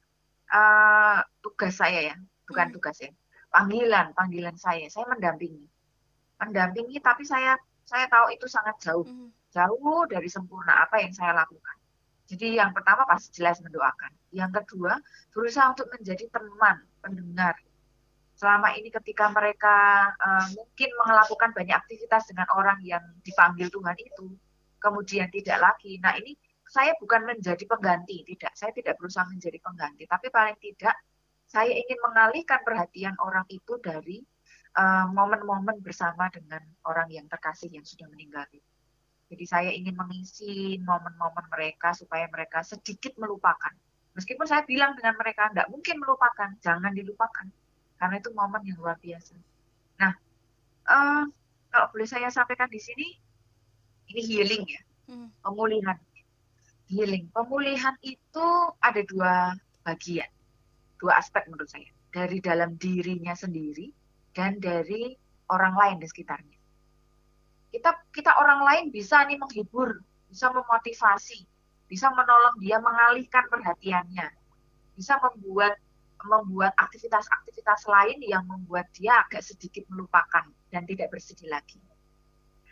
uh, 0.49 1.21
tugas 1.45 1.77
saya 1.77 2.13
ya, 2.13 2.17
bukan 2.49 2.73
hmm. 2.73 2.75
tugas 2.81 2.97
ya, 3.01 3.13
panggilan 3.53 4.17
panggilan 4.17 4.57
saya. 4.57 4.89
Saya 4.89 5.05
mendampingi, 5.13 5.69
mendampingi 6.41 6.97
tapi 7.05 7.29
saya 7.29 7.61
saya 7.85 8.09
tahu 8.09 8.33
itu 8.33 8.49
sangat 8.49 8.77
jauh, 8.81 9.05
hmm. 9.05 9.53
jauh 9.53 10.01
dari 10.09 10.29
sempurna 10.33 10.89
apa 10.89 11.05
yang 11.05 11.13
saya 11.13 11.37
lakukan. 11.37 11.77
Jadi 12.33 12.57
yang 12.57 12.73
pertama 12.73 13.05
pasti 13.05 13.29
jelas 13.37 13.61
mendoakan. 13.61 14.09
Yang 14.33 14.65
kedua 14.65 14.97
berusaha 15.37 15.69
untuk 15.69 15.93
menjadi 15.93 16.25
teman, 16.33 16.81
pendengar, 17.05 17.61
selama 18.33 18.73
ini 18.73 18.89
ketika 18.89 19.29
mereka 19.29 20.09
uh, 20.17 20.49
mungkin 20.57 20.91
melakukan 20.97 21.53
banyak 21.53 21.77
aktivitas 21.77 22.25
dengan 22.33 22.49
orang 22.57 22.81
yang 22.81 23.05
dipanggil 23.21 23.69
Tuhan 23.69 23.97
itu, 24.01 24.33
kemudian 24.81 25.29
tidak 25.29 25.61
lagi. 25.61 26.01
Nah 26.01 26.17
ini 26.17 26.33
saya 26.65 26.97
bukan 26.97 27.29
menjadi 27.29 27.63
pengganti, 27.69 28.25
tidak. 28.25 28.57
Saya 28.57 28.73
tidak 28.73 28.97
berusaha 28.97 29.29
menjadi 29.29 29.61
pengganti, 29.61 30.09
tapi 30.09 30.33
paling 30.33 30.57
tidak 30.57 30.97
saya 31.45 31.69
ingin 31.69 32.01
mengalihkan 32.01 32.65
perhatian 32.65 33.13
orang 33.21 33.45
itu 33.53 33.77
dari 33.85 34.25
eh, 34.73 35.07
momen-momen 35.13 35.77
uh, 35.77 35.83
bersama 35.85 36.33
dengan 36.33 36.65
orang 36.89 37.13
yang 37.13 37.29
terkasih 37.29 37.69
yang 37.69 37.85
sudah 37.85 38.09
meninggal. 38.09 38.49
Jadi 39.33 39.45
saya 39.49 39.71
ingin 39.73 39.97
mengisi 39.97 40.77
momen-momen 40.85 41.49
mereka 41.49 41.97
supaya 41.97 42.29
mereka 42.29 42.61
sedikit 42.61 43.17
melupakan. 43.17 43.73
Meskipun 44.13 44.45
saya 44.45 44.61
bilang 44.69 44.93
dengan 44.93 45.17
mereka, 45.17 45.49
tidak 45.49 45.73
mungkin 45.73 45.97
melupakan, 46.05 46.53
jangan 46.61 46.93
dilupakan 46.93 47.49
karena 47.97 48.19
itu 48.21 48.29
momen 48.37 48.61
yang 48.67 48.77
luar 48.77 49.01
biasa. 49.01 49.33
Nah, 50.03 50.13
uh, 50.91 51.25
kalau 51.73 51.87
boleh 51.97 52.05
saya 52.05 52.29
sampaikan 52.29 52.69
di 52.69 52.77
sini, 52.77 53.09
ini 54.13 54.21
healing 54.21 54.69
ya, 54.69 54.83
hmm. 55.09 55.33
pemulihan. 55.41 55.97
Healing, 56.93 57.33
pemulihan 57.33 57.97
itu 58.05 58.47
ada 58.85 59.01
dua 59.09 59.57
bagian, 59.81 60.29
dua 61.01 61.17
aspek 61.17 61.49
menurut 61.49 61.73
saya, 61.73 61.89
dari 62.13 62.37
dalam 62.45 62.77
dirinya 62.77 63.33
sendiri 63.33 63.89
dan 64.37 64.61
dari 64.61 65.17
orang 65.49 65.73
lain 65.73 65.97
di 66.03 66.11
sekitarnya. 66.11 66.59
Kita 67.73 67.91
kita 68.13 68.37
orang 68.37 68.61
lain 68.69 68.85
bisa 68.93 69.25
nih 69.25 69.41
menghibur, 69.41 70.05
bisa 70.29 70.53
memotivasi, 70.53 71.49
bisa 71.89 72.13
menolong 72.13 72.61
dia 72.61 72.77
mengalihkan 72.77 73.49
perhatiannya, 73.49 74.29
bisa 74.93 75.17
membuat 75.25 75.81
membuat 76.23 76.77
aktivitas-aktivitas 76.79 77.89
lain 77.91 78.23
yang 78.23 78.47
membuat 78.47 78.87
dia 78.95 79.27
agak 79.27 79.43
sedikit 79.43 79.83
melupakan 79.91 80.47
dan 80.71 80.87
tidak 80.87 81.11
bersedih 81.11 81.51
lagi. 81.51 81.83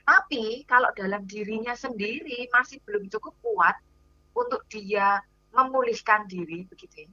Tapi 0.06 0.62
kalau 0.66 0.90
dalam 0.94 1.26
dirinya 1.26 1.74
sendiri 1.74 2.46
masih 2.54 2.78
belum 2.86 3.10
cukup 3.10 3.34
kuat 3.42 3.76
untuk 4.34 4.62
dia 4.70 5.18
memulihkan 5.50 6.30
diri 6.30 6.66
begitu 6.70 7.06
ya. 7.06 7.10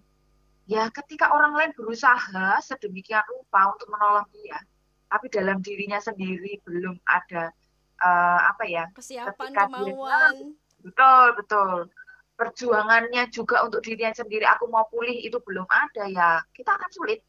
Ya 0.68 0.84
ketika 0.92 1.32
orang 1.32 1.56
lain 1.56 1.72
berusaha 1.74 2.60
sedemikian 2.60 3.24
rupa 3.32 3.72
untuk 3.72 3.88
menolong 3.88 4.28
dia, 4.36 4.60
tapi 5.08 5.32
dalam 5.32 5.64
dirinya 5.64 5.98
sendiri 5.98 6.60
belum 6.68 7.00
ada 7.08 7.56
uh, 8.02 8.40
apa 8.52 8.64
ya 8.68 8.84
kesiapan 8.94 9.54
kemauan. 9.54 10.56
Betul 10.82 11.26
betul. 11.38 11.90
Perjuangannya 12.38 13.34
juga 13.34 13.66
untuk 13.66 13.82
dirinya 13.82 14.14
sendiri. 14.14 14.46
Aku 14.46 14.70
mau 14.70 14.86
pulih 14.94 15.26
itu 15.26 15.42
belum 15.42 15.66
ada 15.66 16.06
ya. 16.06 16.32
Kita 16.54 16.78
akan 16.78 16.90
sulit. 16.94 17.26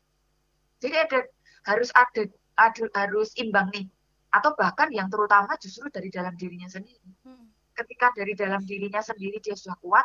Jadi 0.79 0.95
ada 0.95 1.19
harus 1.65 1.89
ada, 1.97 2.29
ada 2.61 2.85
harus 2.93 3.33
imbang 3.41 3.73
nih. 3.73 3.89
Atau 4.29 4.53
bahkan 4.53 4.93
yang 4.93 5.09
terutama 5.09 5.57
justru 5.57 5.89
dari 5.89 6.13
dalam 6.13 6.37
dirinya 6.37 6.69
sendiri. 6.69 7.09
Hmm. 7.25 7.49
ketika 7.79 8.11
dari 8.11 8.35
dalam 8.35 8.59
dirinya 8.67 8.99
sendiri 8.99 9.39
dia 9.39 9.55
sudah 9.55 9.79
kuat 9.79 10.03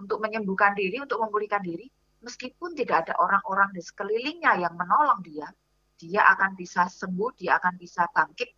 untuk 0.00 0.24
menyembuhkan 0.24 0.72
diri 0.72 0.96
untuk 0.96 1.20
memulihkan 1.20 1.60
diri 1.60 1.92
meskipun 2.24 2.72
tidak 2.72 3.04
ada 3.06 3.14
orang-orang 3.20 3.68
di 3.76 3.84
sekelilingnya 3.84 4.64
yang 4.64 4.74
menolong 4.78 5.20
dia 5.20 5.52
dia 6.00 6.24
akan 6.32 6.56
bisa 6.56 6.88
sembuh 6.88 7.36
dia 7.36 7.60
akan 7.60 7.76
bisa 7.76 8.08
bangkit 8.16 8.48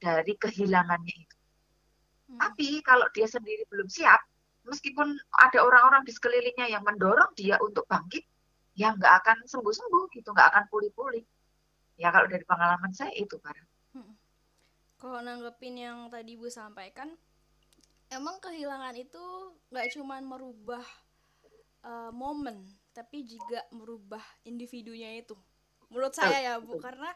dari 0.00 0.32
kehilangannya 0.40 1.14
itu 1.14 1.36
hmm. 2.32 2.38
tapi 2.40 2.80
kalau 2.82 3.06
dia 3.12 3.28
sendiri 3.28 3.68
belum 3.68 3.86
siap 3.86 4.24
meskipun 4.70 5.16
ada 5.40 5.58
orang-orang 5.64 6.04
di 6.04 6.12
sekelilingnya 6.12 6.68
yang 6.68 6.84
mendorong 6.84 7.32
dia 7.36 7.56
untuk 7.58 7.88
bangkit, 7.88 8.24
ya 8.76 8.92
nggak 8.92 9.14
akan 9.24 9.38
sembuh-sembuh 9.48 10.04
gitu, 10.14 10.28
nggak 10.30 10.48
akan 10.52 10.64
pulih-pulih. 10.68 11.24
Ya 12.00 12.12
kalau 12.12 12.28
dari 12.28 12.44
pengalaman 12.44 12.92
saya 12.92 13.12
itu, 13.16 13.36
Pak. 13.40 13.56
Kalau 15.00 15.20
nanggepin 15.24 15.80
yang 15.80 15.98
tadi 16.12 16.36
Bu 16.36 16.52
sampaikan, 16.52 17.16
emang 18.12 18.36
kehilangan 18.44 18.92
itu 19.00 19.24
nggak 19.72 19.96
cuman 19.96 20.22
merubah 20.28 20.84
uh, 21.88 22.12
momen, 22.12 22.68
tapi 22.92 23.24
juga 23.24 23.64
merubah 23.72 24.20
individunya 24.44 25.16
itu. 25.16 25.32
Menurut 25.90 26.14
saya 26.14 26.38
ya 26.38 26.54
Bu, 26.62 26.78
karena 26.78 27.10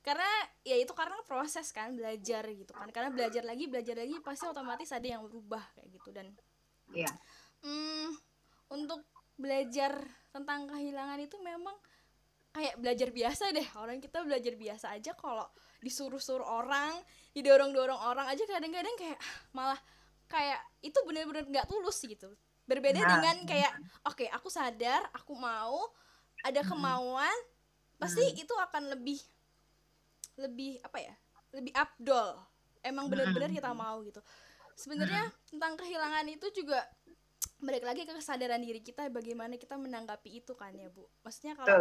karena 0.00 0.30
ya 0.64 0.76
itu 0.80 0.92
karena 0.96 1.20
proses 1.28 1.68
kan 1.70 1.92
belajar 1.92 2.48
gitu 2.48 2.72
kan. 2.72 2.88
Karena 2.88 3.12
belajar 3.12 3.44
lagi, 3.44 3.68
belajar 3.68 3.96
lagi 4.00 4.16
pasti 4.24 4.48
otomatis 4.48 4.88
ada 4.88 5.04
yang 5.04 5.20
berubah 5.28 5.60
kayak 5.76 5.88
gitu. 5.92 6.08
Dan. 6.16 6.32
Iya. 6.96 7.12
Hmm, 7.60 8.16
untuk 8.72 9.04
belajar 9.36 10.00
tentang 10.32 10.64
kehilangan 10.64 11.20
itu 11.20 11.36
memang 11.44 11.76
kayak 12.56 12.80
belajar 12.80 13.08
biasa 13.12 13.52
deh. 13.52 13.68
Orang 13.76 14.00
kita 14.00 14.24
belajar 14.24 14.56
biasa 14.56 14.96
aja 14.96 15.12
kalau 15.12 15.44
disuruh-suruh 15.84 16.48
orang 16.48 16.96
didorong-dorong 17.36 18.00
orang 18.00 18.32
aja 18.32 18.48
kadang-kadang 18.48 18.96
kayak 18.96 19.20
malah 19.52 19.76
kayak 20.24 20.58
itu 20.80 20.96
bener-bener 21.04 21.44
nggak 21.44 21.68
tulus 21.68 22.00
gitu. 22.00 22.32
Berbeda 22.64 23.04
nah, 23.04 23.20
dengan 23.20 23.36
kayak 23.44 23.72
oke 24.08 24.24
okay, 24.24 24.28
aku 24.32 24.48
sadar 24.48 25.04
aku 25.12 25.36
mau 25.36 25.84
ada 26.42 26.64
kemauan 26.64 27.36
pasti 27.96 28.24
itu 28.36 28.52
akan 28.52 28.92
lebih 28.96 29.20
lebih 30.36 30.80
apa 30.84 30.98
ya 31.00 31.14
lebih 31.56 31.72
abdol. 31.72 32.36
Emang 32.84 33.10
bener-bener 33.10 33.50
kita 33.50 33.72
mau 33.72 33.98
gitu. 34.04 34.20
Sebenarnya 34.76 35.32
tentang 35.48 35.74
kehilangan 35.80 36.28
itu 36.28 36.46
juga 36.52 36.84
balik 37.56 37.88
lagi 37.88 38.04
ke 38.04 38.12
kesadaran 38.12 38.60
diri 38.60 38.84
kita 38.84 39.08
bagaimana 39.08 39.56
kita 39.56 39.80
menanggapi 39.80 40.44
itu 40.44 40.52
kan 40.52 40.76
ya 40.76 40.92
bu. 40.92 41.08
Maksudnya 41.24 41.56
kalau 41.56 41.80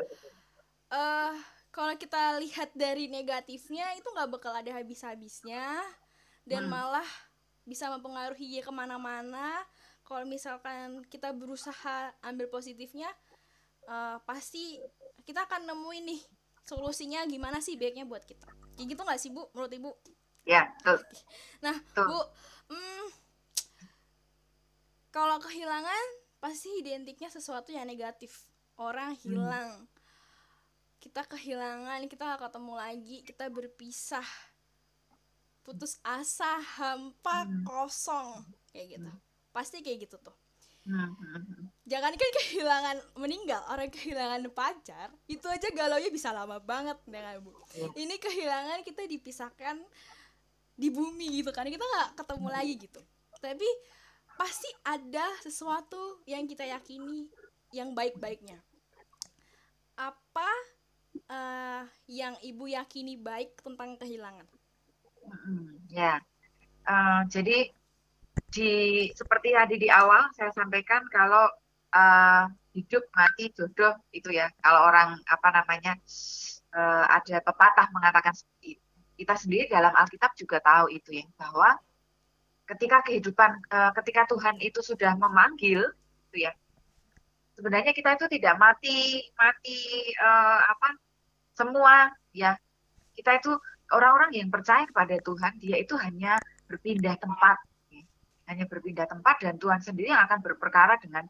uh, 0.96 1.36
kalau 1.76 1.94
kita 2.00 2.40
lihat 2.40 2.72
dari 2.72 3.12
negatifnya 3.12 3.92
itu 4.00 4.08
nggak 4.08 4.32
bakal 4.32 4.56
ada 4.56 4.72
habis-habisnya 4.72 5.84
dan 6.48 6.66
hmm. 6.66 6.72
malah 6.72 7.10
bisa 7.68 7.92
mempengaruhi 7.92 8.48
dia 8.48 8.64
ke 8.64 8.72
mana-mana. 8.72 9.52
Kalau 10.06 10.24
misalkan 10.24 11.04
kita 11.10 11.34
berusaha 11.34 12.14
ambil 12.22 12.48
positifnya 12.48 13.10
uh, 13.90 14.22
pasti 14.24 14.78
kita 15.26 15.44
akan 15.50 15.68
nemuin 15.68 16.06
nih 16.06 16.22
solusinya 16.66 17.26
gimana 17.26 17.60
sih 17.60 17.76
baiknya 17.76 18.06
buat 18.06 18.24
kita. 18.24 18.48
Kayak 18.78 18.88
gitu 18.94 19.02
nggak 19.02 19.20
sih 19.22 19.30
bu? 19.34 19.50
Menurut 19.52 19.74
ibu? 19.74 19.92
Ya 20.46 20.70
tuh 20.86 21.02
nah 21.66 21.74
tuh. 21.98 22.06
bu 22.06 22.20
hmm, 22.70 23.08
kalau 25.10 25.42
kehilangan 25.42 26.06
pasti 26.38 26.70
identiknya 26.78 27.34
sesuatu 27.34 27.74
yang 27.74 27.90
negatif. 27.90 28.46
Orang 28.78 29.18
hmm. 29.18 29.22
hilang. 29.26 29.70
Hmm 29.84 29.94
kita 31.06 31.22
kehilangan 31.30 32.10
kita 32.10 32.34
gak 32.34 32.50
ketemu 32.50 32.74
lagi 32.74 33.18
kita 33.22 33.46
berpisah. 33.54 34.26
Putus 35.62 36.02
asa 36.02 36.58
hampa 36.82 37.46
hmm. 37.46 37.62
kosong. 37.62 38.42
Kayak 38.74 38.98
gitu. 38.98 39.12
Pasti 39.54 39.86
kayak 39.86 40.10
gitu 40.10 40.18
tuh. 40.18 40.34
Hmm. 40.90 41.70
Jangan 41.86 42.14
kan 42.18 42.30
kehilangan 42.42 42.98
meninggal 43.22 43.62
orang 43.70 43.90
kehilangan 43.94 44.42
pacar 44.50 45.14
itu 45.30 45.46
aja 45.46 45.70
galau 45.72 46.02
nya 46.02 46.10
bisa 46.10 46.34
lama 46.34 46.58
banget 46.58 46.98
dengan 47.06 47.38
bu 47.42 47.54
iya. 47.78 47.90
ini 48.02 48.18
kehilangan 48.18 48.82
kita 48.82 49.06
dipisahkan 49.06 49.78
di 50.76 50.90
bumi 50.90 51.46
gitu 51.46 51.54
kan 51.54 51.70
kita 51.70 51.86
nggak 51.86 52.10
ketemu 52.18 52.48
lagi 52.50 52.74
gitu 52.82 53.02
tapi 53.38 53.70
pasti 54.36 54.68
ada 54.84 55.24
sesuatu 55.46 56.20
yang 56.26 56.44
kita 56.50 56.66
yakini 56.66 57.30
yang 57.72 57.94
baik-baiknya 57.94 58.60
apa 59.96 60.50
uh, 61.32 61.84
yang 62.12 62.36
ibu 62.44 62.68
yakini 62.68 63.16
baik 63.16 63.56
tentang 63.64 63.96
kehilangan? 64.00 64.48
Ya, 65.90 66.22
uh, 66.86 67.22
jadi 67.32 67.72
di 68.52 68.74
seperti 69.16 69.56
tadi 69.56 69.76
di 69.80 69.90
awal 69.90 70.32
saya 70.36 70.52
sampaikan 70.52 71.04
kalau 71.12 71.50
uh, 71.96 72.46
hidup 72.76 73.08
mati 73.16 73.56
jodoh 73.56 73.96
itu 74.12 74.36
ya 74.36 74.52
kalau 74.60 74.92
orang 74.92 75.16
apa 75.32 75.48
namanya 75.56 75.96
uh, 76.76 77.06
ada 77.08 77.40
pepatah 77.40 77.88
mengatakan 77.96 78.36
seperti 78.36 78.78
itu. 78.78 78.84
Kita 79.16 79.34
sendiri 79.40 79.72
dalam 79.72 79.96
Alkitab 79.96 80.36
juga 80.36 80.60
tahu 80.60 80.92
itu 80.92 81.24
ya 81.24 81.26
bahwa 81.40 81.80
ketika 82.68 83.00
kehidupan 83.08 83.64
uh, 83.72 83.96
ketika 84.04 84.28
Tuhan 84.28 84.60
itu 84.60 84.84
sudah 84.84 85.16
memanggil 85.16 85.88
itu 86.28 86.38
ya 86.44 86.52
sebenarnya 87.56 87.96
kita 87.96 88.20
itu 88.20 88.26
tidak 88.36 88.60
mati 88.60 89.24
mati 89.40 90.12
uh, 90.20 90.60
apa 90.68 91.00
semua 91.56 92.12
ya 92.36 92.60
kita 93.16 93.40
itu 93.40 93.56
orang-orang 93.96 94.36
yang 94.36 94.50
percaya 94.52 94.84
kepada 94.84 95.16
Tuhan 95.24 95.54
dia 95.64 95.80
itu 95.80 95.96
hanya 95.96 96.36
berpindah 96.68 97.16
tempat 97.16 97.58
ya. 97.94 98.04
hanya 98.52 98.66
berpindah 98.68 99.08
tempat 99.08 99.40
dan 99.40 99.56
Tuhan 99.56 99.80
sendiri 99.80 100.12
yang 100.12 100.26
akan 100.28 100.44
berperkara 100.44 101.00
dengan 101.00 101.24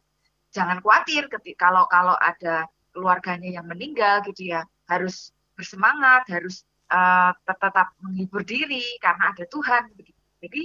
jangan 0.55 0.79
khawatir 0.79 1.27
ketika 1.27 1.67
kalau 1.67 1.83
kalau 1.91 2.15
ada 2.15 2.63
keluarganya 2.95 3.59
yang 3.59 3.67
meninggal 3.67 4.23
gitu 4.23 4.55
ya 4.55 4.63
harus 4.87 5.35
bersemangat 5.59 6.23
harus 6.31 6.63
uh, 6.87 7.35
tetap 7.43 7.91
menghibur 7.99 8.47
diri 8.47 8.83
karena 9.03 9.35
ada 9.35 9.43
Tuhan 9.51 9.91
jadi 10.39 10.63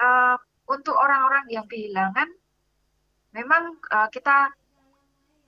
uh, 0.00 0.36
untuk 0.64 0.96
orang-orang 0.96 1.44
yang 1.52 1.68
kehilangan 1.68 2.32
memang 3.36 3.76
uh, 3.92 4.08
kita 4.08 4.48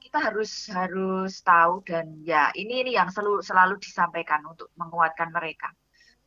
kita 0.07 0.23
harus 0.23 0.71
harus 0.71 1.43
tahu 1.43 1.83
dan 1.83 2.23
ya 2.23 2.55
ini 2.55 2.87
ini 2.87 2.95
yang 2.95 3.11
selalu 3.11 3.43
selalu 3.43 3.75
disampaikan 3.83 4.39
untuk 4.47 4.71
menguatkan 4.79 5.35
mereka. 5.35 5.75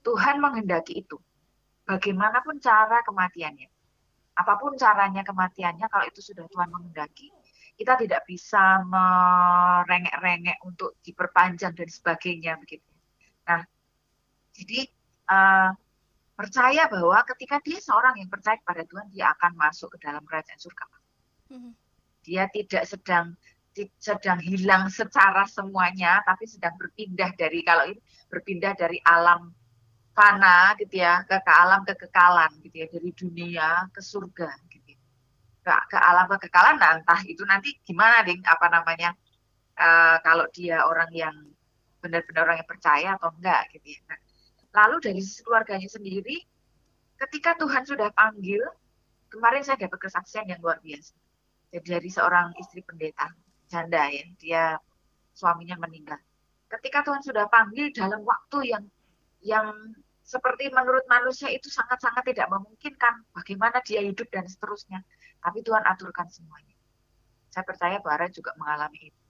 Tuhan 0.04 0.43
menghendaki 0.43 1.08
itu. 1.08 1.15
Bagaimanapun 1.88 2.60
cara 2.60 2.99
kematiannya. 3.08 3.71
Apa 4.39 4.56
pun 4.56 4.80
caranya 4.80 5.21
kematiannya 5.28 5.84
kalau 5.91 6.06
itu 6.08 6.23
sudah 6.23 6.47
Tuhan 6.47 6.71
menghendaki, 6.71 7.28
kita 7.75 7.99
tidak 7.99 8.23
bisa 8.23 8.84
merengek-rengek 8.88 10.60
untuk 10.63 10.95
diperpanjang 11.04 11.75
dan 11.75 11.89
sebagainya 11.91 12.56
begitu. 12.60 12.88
Nah, 13.47 13.63
jadi 14.56 14.88
uh, 15.32 15.71
percaya 16.39 16.88
bahwa 16.88 17.19
ketika 17.36 17.60
dia 17.63 17.80
seorang 17.84 18.19
yang 18.19 18.32
percaya 18.32 18.56
kepada 18.60 18.88
Tuhan, 18.88 19.08
dia 19.12 19.32
akan 19.36 19.60
masuk 19.60 19.95
ke 19.95 19.97
dalam 20.04 20.23
kerajaan 20.23 20.60
surga. 20.60 20.86
Mm-hmm. 21.52 21.73
Dia 22.23 22.43
tidak 22.52 22.84
sedang 22.88 23.36
sedang 23.95 24.43
hilang 24.43 24.91
secara 24.91 25.47
semuanya, 25.47 26.19
tapi 26.28 26.43
sedang 26.47 26.75
berpindah 26.75 27.32
dari 27.39 27.63
kalau 27.63 27.88
ini 27.88 28.02
berpindah 28.28 28.75
dari 28.75 28.99
alam 29.08 29.56
fana 30.20 30.76
gitu 30.76 31.00
ya 31.00 31.24
ke, 31.24 31.36
ke 31.40 31.54
alam 31.64 31.82
kekekalan 31.88 32.52
gitu 32.68 32.76
ya 32.84 32.88
dari 32.92 33.10
dunia 33.16 33.70
ke 33.96 34.02
surga 34.04 34.52
gitu 34.68 34.90
ya. 34.92 35.00
ke, 35.64 35.72
ke 35.96 35.98
alam 35.98 36.26
kekekalan 36.28 36.76
nah 36.76 37.00
entah 37.00 37.22
itu 37.24 37.44
nanti 37.48 37.80
gimana 37.88 38.20
ding 38.28 38.44
apa 38.44 38.68
namanya 38.68 39.16
uh, 39.80 40.20
kalau 40.28 40.44
dia 40.52 40.84
orang 40.84 41.08
yang 41.16 41.36
benar-benar 42.04 42.42
orang 42.52 42.58
yang 42.60 42.70
percaya 42.70 43.10
atau 43.16 43.32
enggak 43.40 43.72
gitu 43.72 43.96
ya 43.96 44.00
nah, 44.12 44.20
lalu 44.84 44.96
dari 45.00 45.20
sisi 45.24 45.40
keluarganya 45.48 45.88
sendiri 45.88 46.44
ketika 47.24 47.56
Tuhan 47.56 47.88
sudah 47.88 48.12
panggil 48.12 48.60
kemarin 49.32 49.64
saya 49.64 49.80
dapat 49.88 50.00
kesaksian 50.04 50.52
yang 50.52 50.60
luar 50.60 50.84
biasa 50.84 51.16
jadi 51.70 52.02
dari 52.02 52.10
seorang 52.10 52.58
istri 52.58 52.82
pendeta 52.82 53.30
janda 53.70 54.10
ya, 54.10 54.26
dia 54.42 54.64
suaminya 55.38 55.78
meninggal. 55.78 56.18
Ketika 56.70 57.06
Tuhan 57.06 57.22
sudah 57.22 57.46
panggil 57.50 57.94
dalam 57.94 58.26
waktu 58.26 58.74
yang 58.74 58.84
yang 59.46 59.70
seperti 60.30 60.70
menurut 60.70 61.02
manusia 61.10 61.50
itu 61.50 61.74
sangat-sangat 61.74 62.22
tidak 62.22 62.54
memungkinkan 62.54 63.26
bagaimana 63.34 63.82
dia 63.82 64.06
hidup 64.06 64.30
dan 64.30 64.46
seterusnya. 64.46 65.02
Tapi 65.42 65.65
Tuhan 65.65 65.82
aturkan 65.82 66.30
semuanya. 66.30 66.78
Saya 67.50 67.65
percaya 67.65 67.98
Bara 67.98 68.30
juga 68.30 68.54
mengalami 68.62 69.10
itu. 69.10 69.22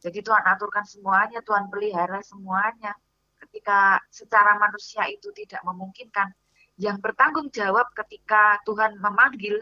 Jadi 0.00 0.24
Tuhan 0.24 0.40
aturkan 0.48 0.88
semuanya, 0.88 1.44
Tuhan 1.44 1.68
pelihara 1.68 2.24
semuanya. 2.24 2.96
Ketika 3.36 4.00
secara 4.08 4.56
manusia 4.56 5.04
itu 5.12 5.28
tidak 5.36 5.60
memungkinkan, 5.68 6.32
yang 6.80 6.96
bertanggung 6.96 7.52
jawab 7.52 7.92
ketika 7.92 8.56
Tuhan 8.64 8.96
memanggil 8.96 9.60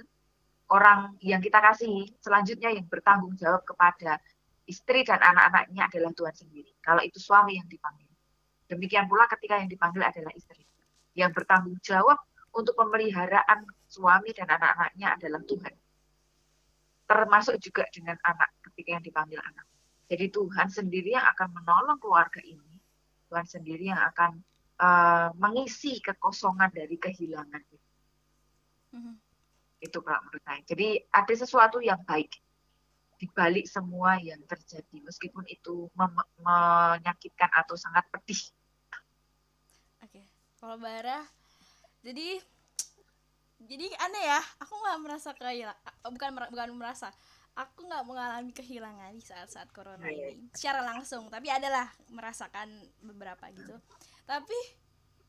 orang 0.71 1.19
yang 1.19 1.43
kita 1.43 1.59
kasih 1.59 2.15
selanjutnya 2.23 2.71
yang 2.71 2.87
bertanggung 2.87 3.35
jawab 3.35 3.67
kepada 3.67 4.23
istri 4.71 5.03
dan 5.03 5.19
anak-anaknya 5.19 5.91
adalah 5.91 6.15
Tuhan 6.15 6.35
sendiri. 6.39 6.71
Kalau 6.79 7.03
itu 7.03 7.19
suami 7.19 7.59
yang 7.59 7.67
dipanggil. 7.67 8.08
Demikian 8.69 9.09
pula 9.09 9.25
ketika 9.33 9.59
yang 9.59 9.71
dipanggil 9.71 10.05
adalah 10.05 10.33
istri. 10.37 10.63
Yang 11.17 11.43
bertanggung 11.43 11.81
jawab 11.81 12.21
untuk 12.53 12.77
pemeliharaan 12.77 13.65
suami 13.89 14.31
dan 14.37 14.49
anak-anaknya 14.49 15.17
adalah 15.17 15.41
Tuhan. 15.45 15.75
Termasuk 17.09 17.57
juga 17.65 17.89
dengan 17.89 18.21
anak 18.21 18.53
ketika 18.71 19.01
yang 19.01 19.05
dipanggil 19.05 19.41
anak. 19.41 19.65
Jadi 20.09 20.29
Tuhan 20.33 20.69
sendiri 20.69 21.17
yang 21.17 21.25
akan 21.37 21.49
menolong 21.57 21.99
keluarga 22.01 22.41
ini. 22.45 22.77
Tuhan 23.29 23.45
sendiri 23.45 23.93
yang 23.93 24.01
akan 24.13 24.41
uh, 24.81 25.29
mengisi 25.37 26.01
kekosongan 26.01 26.73
dari 26.73 26.97
kehilangan 26.97 27.61
itu. 27.61 27.89
Mm 28.93 29.01
-hmm 29.05 29.17
itu 29.79 29.99
kalau 30.03 30.21
menurut 30.27 30.43
saya 30.43 30.61
jadi 30.67 30.89
ada 31.15 31.35
sesuatu 31.35 31.79
yang 31.79 32.03
baik 32.03 32.35
dibalik 33.19 33.67
semua 33.67 34.19
yang 34.23 34.39
terjadi 34.47 35.03
meskipun 35.03 35.43
itu 35.51 35.91
menyakitkan 36.39 37.51
atau 37.51 37.75
sangat 37.75 38.07
pedih. 38.15 38.39
Kalau 40.59 40.77
Bara, 40.79 41.23
jadi 42.03 42.43
jadi 43.59 43.87
aneh 43.99 44.25
ya, 44.27 44.41
aku 44.63 44.75
nggak 44.75 44.99
merasa 45.03 45.31
kayak 45.35 45.75
bukan 46.07 46.31
bukan 46.51 46.71
merasa, 46.79 47.11
aku 47.59 47.87
nggak 47.87 48.07
mengalami 48.07 48.53
kehilangan 48.55 49.15
di 49.15 49.23
saat-saat 49.23 49.71
corona 49.75 50.07
iya, 50.07 50.31
iya. 50.31 50.39
ini 50.39 50.47
secara 50.55 50.83
langsung, 50.83 51.27
tapi 51.27 51.51
adalah 51.51 51.91
merasakan 52.11 52.71
beberapa 53.03 53.51
gitu. 53.51 53.75
Tapi 54.27 54.59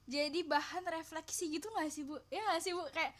jadi 0.10 0.42
bahan 0.46 0.86
refleksi 0.90 1.54
gitu 1.54 1.70
gak 1.70 1.94
sih 1.94 2.02
bu? 2.02 2.18
Ya 2.34 2.42
gak 2.50 2.66
sih 2.66 2.74
bu? 2.74 2.82
Kayak 2.90 3.14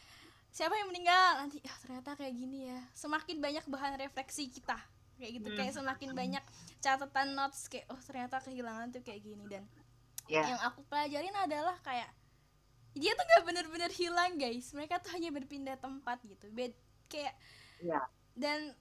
siapa 0.50 0.74
yang 0.74 0.90
meninggal 0.90 1.46
nanti 1.46 1.62
ya 1.62 1.74
ternyata 1.78 2.18
kayak 2.18 2.34
gini 2.34 2.66
ya 2.66 2.78
semakin 2.90 3.38
banyak 3.38 3.64
bahan 3.70 3.94
refleksi 4.02 4.50
kita 4.50 4.74
kayak 5.14 5.38
gitu 5.38 5.48
hmm. 5.54 5.58
kayak 5.62 5.72
semakin 5.78 6.10
banyak 6.10 6.44
catatan 6.82 7.38
notes 7.38 7.70
kayak 7.70 7.86
oh 7.86 8.00
ternyata 8.02 8.42
kehilangan 8.42 8.90
tuh 8.90 9.02
kayak 9.06 9.22
gini 9.22 9.46
dan 9.46 9.62
yeah. 10.30 10.46
yang 10.54 10.60
aku 10.62 10.86
pelajarin 10.86 11.34
adalah 11.34 11.74
kayak 11.82 12.10
dia 12.94 13.14
tuh 13.14 13.22
gak 13.22 13.44
bener-bener 13.46 13.90
hilang 13.94 14.38
guys. 14.38 14.70
Mereka 14.74 15.02
tuh 15.02 15.14
hanya 15.14 15.30
berpindah 15.34 15.78
tempat 15.78 16.22
gitu. 16.26 16.46
Bed 16.54 16.74
kayak 17.10 17.34
yeah. 17.82 18.06
dan 18.38 18.74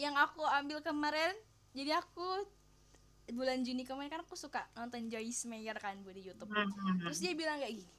yang 0.00 0.16
aku 0.16 0.42
ambil 0.42 0.80
kemarin 0.80 1.36
jadi 1.76 2.00
aku 2.00 2.48
bulan 3.32 3.64
Juni 3.64 3.84
kemarin 3.88 4.12
kan 4.12 4.20
aku 4.20 4.36
suka 4.36 4.68
nonton 4.76 5.08
Joyce 5.08 5.48
Meyer 5.48 5.76
kan 5.76 6.00
bu 6.00 6.12
di 6.12 6.28
YouTube. 6.28 6.48
Hmm, 6.48 6.68
hmm, 6.68 7.08
terus 7.08 7.20
dia 7.20 7.32
bilang 7.36 7.60
kayak 7.60 7.84
gini 7.84 7.94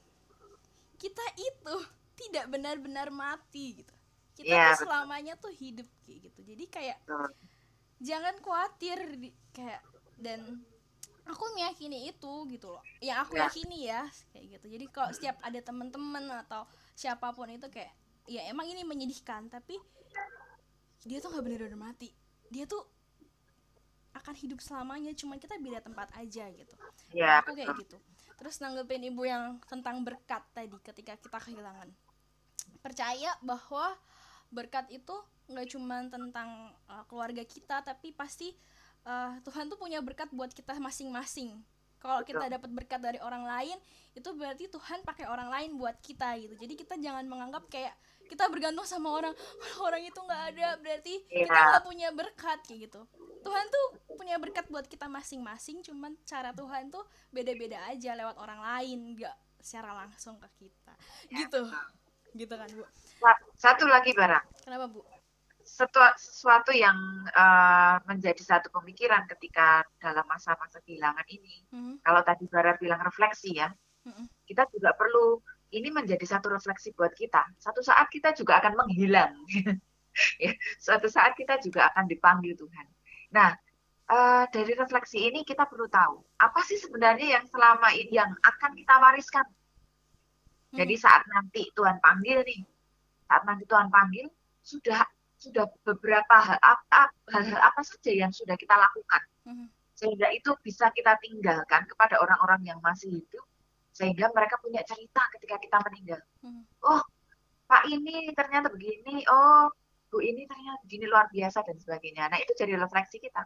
kita 0.96 1.24
itu 1.36 1.76
tidak 2.16 2.44
benar-benar 2.48 3.12
mati 3.12 3.84
gitu. 3.84 3.94
Kita 4.36 4.52
yeah, 4.52 4.72
tuh 4.76 4.88
selamanya 4.88 5.36
tuh 5.36 5.52
hidup 5.52 5.88
kayak 6.04 6.28
gitu. 6.28 6.40
Jadi 6.44 6.64
kayak 6.68 6.98
jangan 8.00 8.34
khawatir 8.40 8.98
di, 9.16 9.30
kayak 9.52 9.80
dan 10.20 10.64
aku 11.26 11.44
meyakini 11.58 12.10
itu 12.10 12.32
gitu 12.48 12.70
loh. 12.70 12.82
Yang 13.02 13.18
aku 13.26 13.34
yeah. 13.36 13.44
yakini 13.50 13.78
ya 13.90 14.02
kayak 14.30 14.44
gitu. 14.56 14.66
Jadi 14.78 14.84
kalau 14.90 15.10
setiap 15.10 15.36
ada 15.42 15.60
teman-teman 15.60 16.24
atau 16.46 16.64
siapa 16.94 17.34
pun 17.34 17.50
itu 17.50 17.66
kayak 17.66 17.90
ya 18.26 18.46
emang 18.50 18.66
ini 18.66 18.82
menyedihkan 18.82 19.46
tapi 19.50 19.78
dia 21.06 21.18
tuh 21.18 21.34
nggak 21.34 21.44
benar-benar 21.44 21.78
mati. 21.78 22.10
Dia 22.50 22.66
tuh 22.66 22.82
akan 24.16 24.34
hidup 24.38 24.58
selamanya 24.64 25.12
cuman 25.12 25.36
kita 25.36 25.58
beda 25.60 25.82
tempat 25.84 26.08
aja 26.16 26.48
gitu. 26.48 26.74
Yeah, 27.12 27.42
aku 27.42 27.52
kayak 27.58 27.74
gitu. 27.82 27.98
Terus 28.36 28.62
nanggepin 28.62 29.04
ibu 29.04 29.26
yang 29.26 29.60
tentang 29.66 30.00
berkat 30.06 30.42
tadi 30.54 30.78
ketika 30.80 31.18
kita 31.18 31.38
kehilangan. 31.42 31.90
Percaya 32.80 33.34
bahwa 33.42 33.92
berkat 34.48 34.88
itu 34.94 35.14
nggak 35.46 35.68
cuma 35.74 36.02
tentang 36.10 36.74
uh, 36.90 37.04
keluarga 37.06 37.42
kita 37.46 37.82
tapi 37.82 38.10
pasti 38.10 38.54
uh, 39.06 39.32
Tuhan 39.46 39.70
tuh 39.70 39.78
punya 39.78 40.02
berkat 40.02 40.28
buat 40.34 40.50
kita 40.50 40.76
masing-masing. 40.76 41.54
Kalau 41.96 42.22
kita 42.22 42.46
dapat 42.46 42.70
berkat 42.70 43.00
dari 43.00 43.18
orang 43.18 43.48
lain 43.48 43.74
itu 44.12 44.28
berarti 44.36 44.68
Tuhan 44.68 45.02
pakai 45.02 45.26
orang 45.26 45.48
lain 45.48 45.80
buat 45.80 45.96
kita 46.04 46.36
gitu. 46.38 46.54
Jadi 46.54 46.74
kita 46.76 46.94
jangan 47.00 47.24
menganggap 47.24 47.66
kayak 47.72 47.96
kita 48.28 48.46
bergantung 48.52 48.84
sama 48.84 49.10
orang 49.10 49.34
orang 49.86 50.02
itu 50.04 50.18
nggak 50.18 50.42
ada 50.54 50.68
berarti 50.82 51.14
yeah. 51.32 51.48
kita 51.48 51.56
nggak 51.56 51.84
punya 51.88 52.08
berkat 52.12 52.58
kayak 52.68 52.80
gitu. 52.90 53.00
Tuhan 53.42 53.64
tuh 53.70 53.86
punya 54.14 54.36
berkat 54.36 54.66
buat 54.68 54.86
kita 54.86 55.08
masing-masing 55.08 55.82
cuman 55.82 56.14
cara 56.28 56.52
Tuhan 56.52 56.92
tuh 56.92 57.02
beda-beda 57.32 57.80
aja 57.90 58.12
lewat 58.14 58.36
orang 58.38 58.60
lain 58.60 59.16
nggak 59.16 59.36
secara 59.58 59.96
langsung 59.96 60.36
ke 60.38 60.68
kita. 60.68 60.94
Gitu. 61.32 61.62
gitu 62.36 62.54
kan 62.54 62.68
bu? 62.68 62.84
Satu 63.56 63.88
lagi 63.88 64.12
barang 64.12 64.44
kenapa 64.68 64.92
bu 64.92 65.15
sesuatu 65.66 66.70
yang 66.70 66.96
uh, 67.34 67.98
menjadi 68.06 68.38
satu 68.38 68.70
pemikiran 68.70 69.26
ketika 69.26 69.82
dalam 69.98 70.22
masa-masa 70.30 70.78
kehilangan 70.86 71.26
ini 71.28 71.66
mm-hmm. 71.74 71.94
kalau 72.06 72.22
tadi 72.22 72.46
Bara 72.46 72.78
bilang 72.78 73.02
refleksi 73.02 73.58
ya 73.58 73.68
mm-hmm. 74.06 74.26
kita 74.46 74.64
juga 74.70 74.94
perlu 74.94 75.42
ini 75.74 75.90
menjadi 75.90 76.22
satu 76.22 76.54
refleksi 76.54 76.94
buat 76.94 77.12
kita 77.12 77.42
satu 77.58 77.82
saat 77.82 78.06
kita 78.08 78.32
juga 78.32 78.62
akan 78.62 78.78
menghilang 78.78 79.34
ya, 80.44 80.52
suatu 80.78 81.10
saat 81.10 81.34
kita 81.34 81.58
juga 81.58 81.90
akan 81.92 82.06
dipanggil 82.06 82.54
Tuhan 82.54 82.86
nah 83.34 83.52
uh, 84.08 84.46
dari 84.48 84.72
refleksi 84.78 85.26
ini 85.26 85.42
kita 85.42 85.66
perlu 85.66 85.90
tahu 85.90 86.22
apa 86.38 86.62
sih 86.62 86.78
sebenarnya 86.78 87.42
yang 87.42 87.44
selama 87.50 87.90
ini 87.90 88.14
yang 88.14 88.30
akan 88.46 88.70
kita 88.78 88.94
wariskan 89.02 89.46
jadi 90.76 90.94
hmm. 90.94 91.02
saat 91.02 91.22
nanti 91.30 91.62
Tuhan 91.72 91.96
panggil 92.04 92.44
nih, 92.44 92.60
saat 93.24 93.42
nanti 93.48 93.64
Tuhan 93.64 93.88
panggil, 93.88 94.26
sudah 94.60 95.00
sudah 95.36 95.68
beberapa 95.84 96.36
hal 96.40 96.58
apa, 96.60 97.12
hal-hal 97.32 97.60
apa 97.60 97.80
saja 97.84 98.12
yang 98.12 98.32
sudah 98.32 98.56
kita 98.56 98.72
lakukan. 98.72 99.22
Hmm. 99.44 99.68
Sehingga 99.96 100.28
itu 100.32 100.52
bisa 100.60 100.92
kita 100.92 101.16
tinggalkan 101.20 101.88
kepada 101.88 102.20
orang-orang 102.20 102.64
yang 102.64 102.78
masih 102.84 103.20
hidup, 103.20 103.44
sehingga 103.92 104.28
mereka 104.32 104.60
punya 104.60 104.84
cerita 104.84 105.24
ketika 105.36 105.56
kita 105.60 105.78
meninggal. 105.84 106.20
Hmm. 106.44 106.64
Oh, 106.84 107.00
Pak 107.66 107.88
ini 107.88 108.32
ternyata 108.32 108.68
begini, 108.72 109.24
oh 109.28 109.72
Bu 110.06 110.22
ini 110.22 110.46
ternyata 110.46 110.78
begini 110.86 111.04
luar 111.10 111.26
biasa 111.28 111.66
dan 111.66 111.76
sebagainya. 111.76 112.30
Nah 112.30 112.38
itu 112.38 112.54
jadi 112.54 112.78
refleksi 112.78 113.18
kita. 113.18 113.42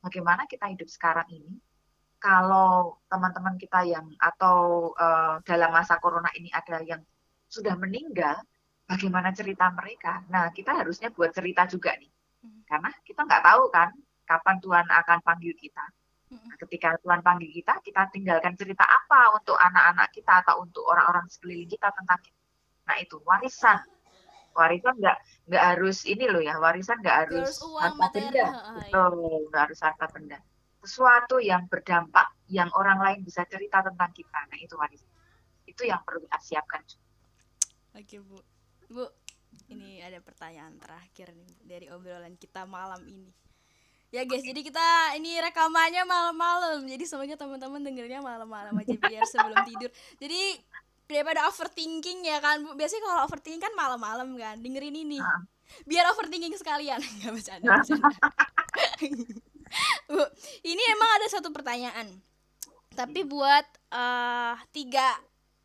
Bagaimana 0.00 0.48
kita 0.48 0.70
hidup 0.72 0.88
sekarang 0.88 1.28
ini 1.28 1.60
kalau 2.18 2.98
teman-teman 3.06 3.54
kita 3.60 3.86
yang 3.86 4.06
atau 4.18 4.90
uh, 4.98 5.38
dalam 5.46 5.70
masa 5.70 6.00
corona 6.02 6.26
ini 6.34 6.50
ada 6.50 6.82
yang 6.82 7.02
sudah 7.46 7.78
meninggal, 7.78 8.40
bagaimana 8.88 9.30
cerita 9.36 9.68
mereka? 9.70 10.24
Nah, 10.32 10.48
kita 10.50 10.72
harusnya 10.72 11.12
buat 11.12 11.30
cerita 11.36 11.68
juga 11.68 11.92
nih, 11.94 12.08
hmm. 12.42 12.60
karena 12.64 12.90
kita 13.04 13.20
nggak 13.28 13.42
tahu 13.44 13.62
kan 13.68 13.92
kapan 14.24 14.56
Tuhan 14.64 14.86
akan 14.88 15.18
panggil 15.20 15.52
kita. 15.54 15.84
Hmm. 16.32 16.40
Nah, 16.48 16.56
ketika 16.56 16.96
Tuhan 17.04 17.20
panggil 17.20 17.52
kita, 17.52 17.78
kita 17.84 18.08
tinggalkan 18.08 18.56
cerita 18.56 18.88
apa 18.88 19.36
untuk 19.36 19.60
anak-anak 19.60 20.08
kita 20.16 20.40
atau 20.42 20.64
untuk 20.64 20.88
orang-orang 20.88 21.28
sekeliling 21.28 21.68
kita 21.68 21.92
tentang 21.92 22.18
kita. 22.24 22.40
Nah, 22.88 22.96
itu 22.96 23.16
warisan. 23.28 23.78
Warisan 24.56 24.96
nggak 24.96 25.18
nggak 25.52 25.64
harus 25.76 26.02
ini 26.08 26.24
loh 26.26 26.40
ya, 26.42 26.56
warisan 26.58 26.98
nggak 27.04 27.28
harus, 27.28 27.60
harus 27.60 27.78
harta 27.78 28.06
benda, 28.10 28.46
betul, 28.74 29.12
nggak 29.52 29.62
harus 29.70 29.80
harta 29.84 30.06
benda 30.10 30.38
sesuatu 30.82 31.42
yang 31.42 31.66
berdampak 31.66 32.30
yang 32.48 32.70
orang 32.72 33.02
lain 33.02 33.20
bisa 33.26 33.42
cerita 33.50 33.82
tentang 33.82 34.08
kita 34.14 34.40
nah 34.48 34.58
itu 34.58 34.74
warisan 34.78 35.10
itu 35.66 35.82
yang 35.84 36.00
perlu 36.06 36.22
kita 36.24 36.38
siapkan 36.38 36.82
oke 37.92 38.16
bu 38.24 38.38
bu 38.88 39.04
ini 39.68 40.00
ada 40.00 40.20
pertanyaan 40.24 40.80
terakhir 40.80 41.36
nih 41.36 41.52
dari 41.64 41.86
obrolan 41.92 42.36
kita 42.40 42.64
malam 42.64 43.04
ini 43.04 43.28
ya 44.08 44.24
guys 44.24 44.40
jadi 44.40 44.60
kita 44.64 45.20
ini 45.20 45.36
rekamannya 45.44 46.08
malam-malam 46.08 46.88
jadi 46.88 47.04
semuanya 47.04 47.36
teman-teman 47.36 47.84
dengernya 47.84 48.24
malam-malam 48.24 48.72
aja 48.80 48.96
biar 49.04 49.24
sebelum 49.28 49.60
tidur 49.68 49.92
jadi 50.16 50.56
daripada 51.08 51.48
overthinking 51.48 52.24
ya 52.24 52.40
kan 52.40 52.64
bu 52.64 52.76
biasanya 52.76 53.04
kalau 53.04 53.20
overthinking 53.28 53.60
kan 53.60 53.72
malam-malam 53.76 54.32
kan 54.40 54.56
dengerin 54.60 54.96
ini 54.96 55.20
ah. 55.20 55.44
biar 55.84 56.08
overthinking 56.16 56.56
sekalian 56.56 57.00
nggak 57.20 57.32
bercanda, 57.32 57.80
bercanda. 57.80 58.08
Bu, 60.08 60.24
ini 60.64 60.82
emang 60.96 61.10
ada 61.20 61.26
satu 61.28 61.52
pertanyaan. 61.52 62.08
Tapi 62.96 63.22
buat 63.28 63.66
uh, 63.92 64.56
tiga 64.72 65.12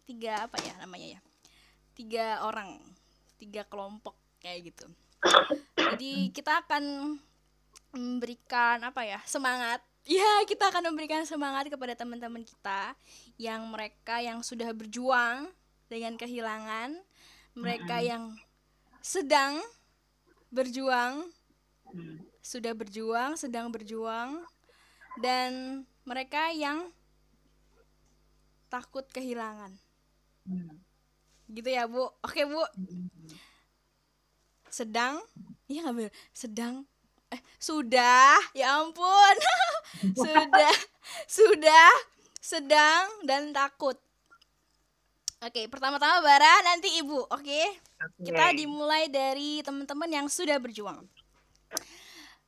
tiga 0.03 0.45
apa 0.45 0.59
ya 0.59 0.73
namanya 0.83 1.17
ya? 1.17 1.19
Tiga 1.93 2.25
orang, 2.43 2.81
tiga 3.43 3.67
kelompok 3.67 4.15
kayak 4.39 4.71
gitu. 4.71 4.87
Jadi 5.75 6.31
kita 6.31 6.63
akan 6.63 7.15
memberikan 7.91 8.79
apa 8.87 9.03
ya? 9.03 9.19
Semangat. 9.27 9.83
Ya, 10.03 10.43
kita 10.43 10.67
akan 10.67 10.91
memberikan 10.91 11.23
semangat 11.23 11.71
kepada 11.71 11.95
teman-teman 11.95 12.43
kita 12.43 12.91
yang 13.39 13.63
mereka 13.71 14.19
yang 14.19 14.43
sudah 14.43 14.67
berjuang 14.75 15.47
dengan 15.87 16.19
kehilangan, 16.19 16.99
mereka 17.55 18.03
yang 18.03 18.35
sedang 18.99 19.63
berjuang 20.51 21.23
mm 21.95 22.33
sudah 22.43 22.75
berjuang, 22.75 23.39
sedang 23.39 23.71
berjuang, 23.71 24.43
dan 25.23 25.81
mereka 26.03 26.51
yang 26.51 26.91
takut 28.67 29.07
kehilangan. 29.15 29.71
Hmm. 30.43 30.82
Gitu 31.53 31.69
ya, 31.69 31.85
Bu. 31.85 32.09
Oke, 32.25 32.49
Bu. 32.49 32.65
Sedang, 34.73 35.21
iya 35.69 35.85
nggak 35.85 35.93
bener, 35.93 36.13
sedang, 36.33 36.81
eh 37.29 37.37
sudah, 37.61 38.41
ya 38.57 38.81
ampun, 38.81 39.35
sudah, 40.25 40.73
sudah, 41.29 41.89
sedang 42.41 43.05
dan 43.29 43.53
takut. 43.53 43.93
Oke, 45.43 45.67
pertama-tama 45.69 46.23
Bara, 46.23 46.63
nanti 46.63 46.89
Ibu, 47.03 47.27
oke? 47.27 47.43
Okay? 47.43 47.67
Kita 48.23 48.55
dimulai 48.55 49.11
dari 49.11 49.59
teman-teman 49.59 50.07
yang 50.07 50.27
sudah 50.31 50.55
berjuang. 50.55 51.03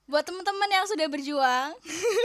Buat 0.08 0.24
teman-teman 0.24 0.70
yang 0.72 0.88
sudah 0.88 1.04
berjuang 1.12 1.76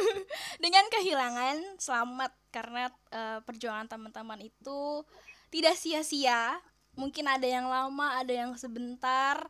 dengan 0.62 0.84
kehilangan 0.94 1.74
selamat. 1.74 2.30
Karena 2.54 2.86
uh, 3.10 3.42
perjuangan 3.42 3.90
teman-teman 3.90 4.46
itu 4.46 5.02
tidak 5.50 5.74
sia-sia 5.74 6.58
mungkin 7.00 7.24
ada 7.24 7.48
yang 7.48 7.64
lama 7.64 8.20
ada 8.20 8.28
yang 8.28 8.52
sebentar. 8.60 9.40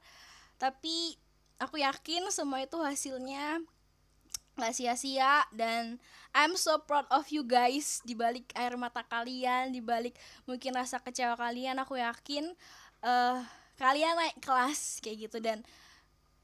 Tapi 0.54 1.18
aku 1.58 1.82
yakin 1.82 2.30
semua 2.30 2.62
itu 2.62 2.78
hasilnya 2.78 3.58
nggak 4.54 4.74
sia-sia. 4.76 5.42
Dan 5.50 5.98
I'm 6.30 6.54
so 6.54 6.78
proud 6.86 7.10
of 7.10 7.26
you 7.34 7.42
guys. 7.42 7.98
Di 8.06 8.14
balik 8.14 8.54
air 8.54 8.78
mata 8.78 9.02
kalian 9.02 9.74
di 9.74 9.82
balik 9.82 10.14
mungkin 10.46 10.78
rasa 10.78 11.02
kecewa 11.02 11.34
kalian 11.34 11.74
aku 11.82 11.98
yakin 11.98 12.54
uh, 13.02 13.42
kalian 13.74 14.14
naik 14.14 14.38
kelas 14.38 15.02
kayak 15.02 15.26
gitu. 15.26 15.42
Dan 15.42 15.66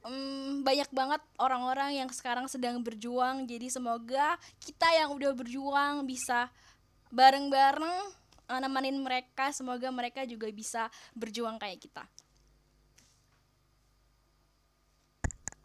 um, 0.03 0.67
banyak 0.67 0.91
banget 0.91 1.23
orang-orang 1.39 2.03
yang 2.03 2.11
sekarang 2.11 2.51
sedang 2.51 2.83
berjuang. 2.83 3.47
Jadi 3.47 3.71
semoga 3.71 4.35
kita 4.59 4.91
yang 4.99 5.15
udah 5.15 5.31
berjuang 5.31 6.03
bisa 6.03 6.51
bareng-bareng 7.15 8.26
uh, 8.51 8.61
nemenin 8.63 8.99
mereka 8.99 9.51
semoga 9.51 9.91
mereka 9.91 10.23
juga 10.27 10.47
bisa 10.51 10.89
berjuang 11.15 11.59
kayak 11.59 11.83
kita. 11.83 12.05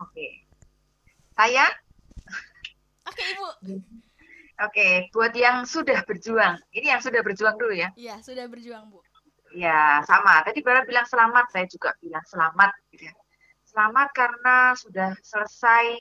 Oke. 0.01 0.45
Saya? 1.37 1.65
Oke 3.05 3.23
ibu. 3.37 3.47
Oke 4.61 4.87
buat 5.13 5.33
yang 5.33 5.65
sudah 5.65 6.01
berjuang. 6.05 6.57
Ini 6.73 6.97
yang 6.97 7.01
sudah 7.01 7.21
berjuang 7.21 7.57
dulu 7.57 7.73
ya. 7.73 7.89
Iya 7.97 8.21
sudah 8.21 8.45
berjuang 8.49 8.89
bu. 8.89 9.01
Ya, 9.51 9.99
sama. 10.07 10.39
Tadi 10.47 10.63
Bara 10.63 10.87
bilang 10.87 11.03
selamat, 11.03 11.51
saya 11.51 11.67
juga 11.67 11.91
bilang 11.99 12.23
selamat. 12.23 12.71
Gitu 12.87 13.11
ya. 13.11 13.15
Selamat 13.67 14.07
karena 14.15 14.71
sudah 14.79 15.11
selesai 15.19 15.99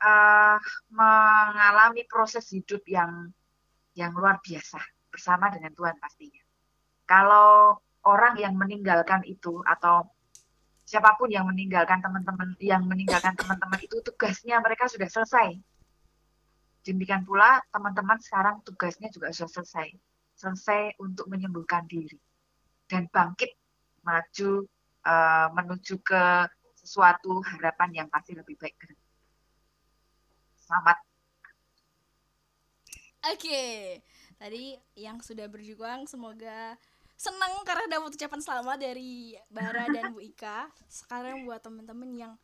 uh, 0.00 0.56
mengalami 0.88 2.08
proses 2.08 2.48
hidup 2.48 2.80
yang 2.88 3.28
yang 3.92 4.16
luar 4.16 4.40
biasa 4.40 4.80
bersama 5.16 5.48
dengan 5.48 5.72
Tuhan 5.72 5.96
pastinya. 5.96 6.44
Kalau 7.08 7.80
orang 8.04 8.36
yang 8.36 8.52
meninggalkan 8.52 9.24
itu 9.24 9.64
atau 9.64 10.04
siapa 10.84 11.16
pun 11.16 11.32
yang 11.32 11.48
meninggalkan 11.48 12.04
teman-teman 12.04 12.52
yang 12.60 12.84
meninggalkan 12.84 13.32
teman-teman 13.32 13.80
itu 13.80 14.04
tugasnya 14.04 14.60
mereka 14.60 14.84
sudah 14.92 15.08
selesai. 15.08 15.56
Demikian 16.84 17.24
pula 17.24 17.64
teman-teman 17.72 18.20
sekarang 18.20 18.60
tugasnya 18.62 19.08
juga 19.08 19.32
sudah 19.32 19.50
selesai. 19.50 19.88
Selesai 20.36 21.00
untuk 21.00 21.32
menyembuhkan 21.32 21.88
diri 21.88 22.20
dan 22.86 23.08
bangkit 23.10 23.56
maju 24.06 24.68
uh, 25.02 25.48
menuju 25.56 25.98
ke 26.04 26.24
sesuatu 26.78 27.42
harapan 27.42 28.04
yang 28.04 28.08
pasti 28.12 28.36
lebih 28.38 28.54
baik. 28.54 28.78
Selamat. 30.62 30.98
Oke, 33.26 33.42
okay. 33.42 33.76
Tadi 34.36 34.76
yang 34.96 35.20
sudah 35.24 35.48
berjuang 35.48 36.04
semoga 36.08 36.76
senang 37.16 37.64
karena 37.64 37.96
dapat 37.96 38.16
ucapan 38.16 38.40
selamat 38.44 38.78
dari 38.80 39.32
Bara 39.48 39.88
dan 39.88 40.12
Bu 40.12 40.20
Ika. 40.20 40.68
Sekarang 40.88 41.48
buat 41.48 41.64
teman-teman 41.64 42.10
yang 42.12 42.34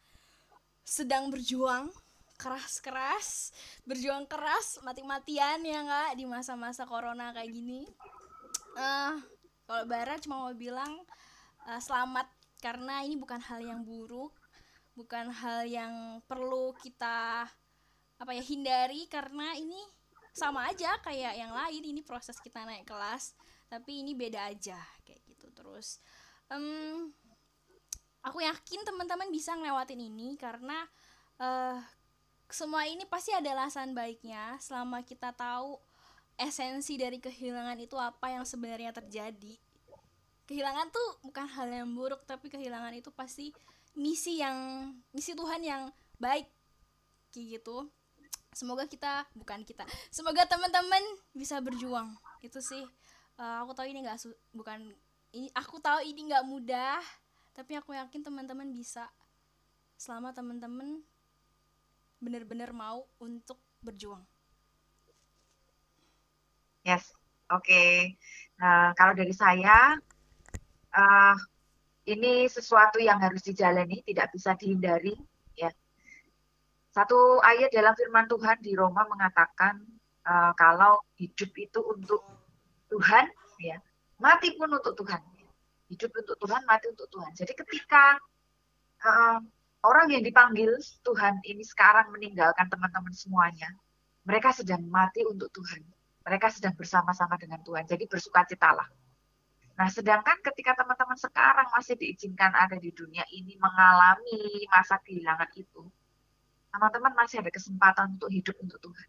sedang 0.82 1.28
berjuang 1.28 1.92
keras-keras, 2.40 3.52
berjuang 3.86 4.26
keras, 4.26 4.80
mati-matian 4.82 5.62
ya 5.62 5.84
nggak 5.84 6.18
di 6.18 6.24
masa-masa 6.26 6.88
corona 6.88 7.30
kayak 7.36 7.52
gini. 7.52 7.84
Uh, 8.74 9.20
kalau 9.68 9.84
Bara 9.84 10.16
cuma 10.18 10.48
mau 10.48 10.54
bilang 10.56 10.96
uh, 11.68 11.80
selamat 11.80 12.26
karena 12.64 13.04
ini 13.04 13.18
bukan 13.18 13.42
hal 13.42 13.60
yang 13.60 13.82
buruk 13.82 14.32
bukan 14.92 15.32
hal 15.32 15.64
yang 15.64 16.20
perlu 16.28 16.76
kita 16.76 17.48
apa 18.20 18.30
ya 18.36 18.44
hindari 18.44 19.08
karena 19.08 19.56
ini 19.56 19.80
sama 20.32 20.64
aja 20.72 20.96
kayak 21.04 21.36
yang 21.36 21.52
lain 21.52 21.82
ini 21.84 22.00
proses 22.00 22.40
kita 22.40 22.64
naik 22.64 22.88
kelas 22.88 23.36
tapi 23.68 24.00
ini 24.00 24.16
beda 24.16 24.52
aja 24.52 24.80
kayak 25.04 25.20
gitu 25.28 25.48
terus. 25.52 26.00
Um, 26.52 27.12
aku 28.24 28.44
yakin 28.44 28.84
teman-teman 28.84 29.28
bisa 29.32 29.56
ngelewatin 29.56 30.00
ini 30.00 30.36
karena 30.36 30.84
uh, 31.40 31.80
semua 32.52 32.84
ini 32.84 33.08
pasti 33.08 33.32
ada 33.32 33.48
alasan 33.56 33.96
baiknya 33.96 34.60
selama 34.60 35.00
kita 35.04 35.32
tahu 35.32 35.80
esensi 36.36 37.00
dari 37.00 37.16
kehilangan 37.20 37.80
itu 37.80 37.96
apa 37.96 38.32
yang 38.32 38.44
sebenarnya 38.44 38.92
terjadi. 38.92 39.56
Kehilangan 40.44 40.92
tuh 40.92 41.08
bukan 41.24 41.48
hal 41.48 41.68
yang 41.72 41.88
buruk 41.92 42.24
tapi 42.28 42.52
kehilangan 42.52 42.92
itu 42.92 43.08
pasti 43.08 43.56
misi 43.96 44.40
yang 44.40 44.88
misi 45.12 45.32
Tuhan 45.32 45.60
yang 45.64 45.92
baik 46.20 46.48
kayak 47.32 47.60
gitu 47.60 47.88
semoga 48.52 48.84
kita 48.84 49.24
bukan 49.32 49.64
kita 49.64 49.84
semoga 50.12 50.44
teman-teman 50.44 51.02
bisa 51.32 51.58
berjuang 51.58 52.12
itu 52.44 52.60
sih 52.60 52.84
uh, 53.40 53.64
aku 53.64 53.72
tahu 53.72 53.88
ini 53.88 54.04
nggak 54.04 54.18
bukan 54.52 54.92
ini 55.32 55.48
aku 55.56 55.80
tahu 55.80 56.04
ini 56.04 56.28
nggak 56.28 56.44
mudah 56.44 57.00
tapi 57.56 57.76
aku 57.76 57.96
yakin 57.96 58.24
teman-teman 58.24 58.68
bisa 58.72 59.08
selama 59.96 60.32
teman-teman 60.36 61.00
benar-benar 62.20 62.70
mau 62.76 63.08
untuk 63.18 63.58
berjuang 63.82 64.22
Yes, 66.82 67.14
oke. 67.46 67.62
Okay. 67.62 68.18
Nah, 68.58 68.90
kalau 68.98 69.14
dari 69.14 69.30
saya, 69.30 69.94
uh, 70.90 71.36
ini 72.10 72.50
sesuatu 72.50 72.98
yang 72.98 73.22
harus 73.22 73.46
dijalani, 73.46 74.02
tidak 74.02 74.34
bisa 74.34 74.58
dihindari. 74.58 75.14
Satu 76.92 77.40
ayat 77.40 77.72
dalam 77.72 77.96
Firman 77.96 78.28
Tuhan 78.28 78.60
di 78.60 78.76
Roma 78.76 79.08
mengatakan 79.08 79.80
uh, 80.28 80.52
kalau 80.54 81.00
hidup 81.16 81.50
itu 81.56 81.80
untuk 81.80 82.20
Tuhan, 82.92 83.32
ya, 83.64 83.80
mati 84.20 84.52
pun 84.60 84.68
untuk 84.68 84.92
Tuhan. 85.00 85.20
Hidup 85.88 86.12
untuk 86.12 86.36
Tuhan, 86.36 86.62
mati 86.68 86.92
untuk 86.92 87.08
Tuhan. 87.08 87.32
Jadi 87.32 87.52
ketika 87.56 88.20
uh, 89.08 89.40
orang 89.88 90.12
yang 90.12 90.20
dipanggil 90.20 90.76
Tuhan 91.04 91.40
ini 91.48 91.64
sekarang 91.64 92.12
meninggalkan 92.12 92.68
teman-teman 92.68 93.12
semuanya, 93.16 93.72
mereka 94.28 94.52
sedang 94.52 94.84
mati 94.92 95.24
untuk 95.24 95.48
Tuhan 95.52 95.80
mereka 96.22 96.48
sedang 96.50 96.74
bersama-sama 96.78 97.34
dengan 97.38 97.60
Tuhan. 97.66 97.84
Jadi 97.86 98.06
bersukacitalah. 98.06 98.88
Nah, 99.72 99.88
sedangkan 99.90 100.38
ketika 100.52 100.78
teman-teman 100.78 101.18
sekarang 101.18 101.66
masih 101.74 101.98
diizinkan 101.98 102.52
ada 102.54 102.78
di 102.78 102.92
dunia 102.94 103.26
ini 103.34 103.58
mengalami 103.58 104.68
masa 104.70 105.00
kehilangan 105.02 105.50
itu, 105.58 105.82
teman-teman 106.72 107.12
masih 107.12 107.44
ada 107.44 107.52
kesempatan 107.52 108.16
untuk 108.16 108.32
hidup 108.32 108.56
untuk 108.64 108.80
Tuhan. 108.80 109.08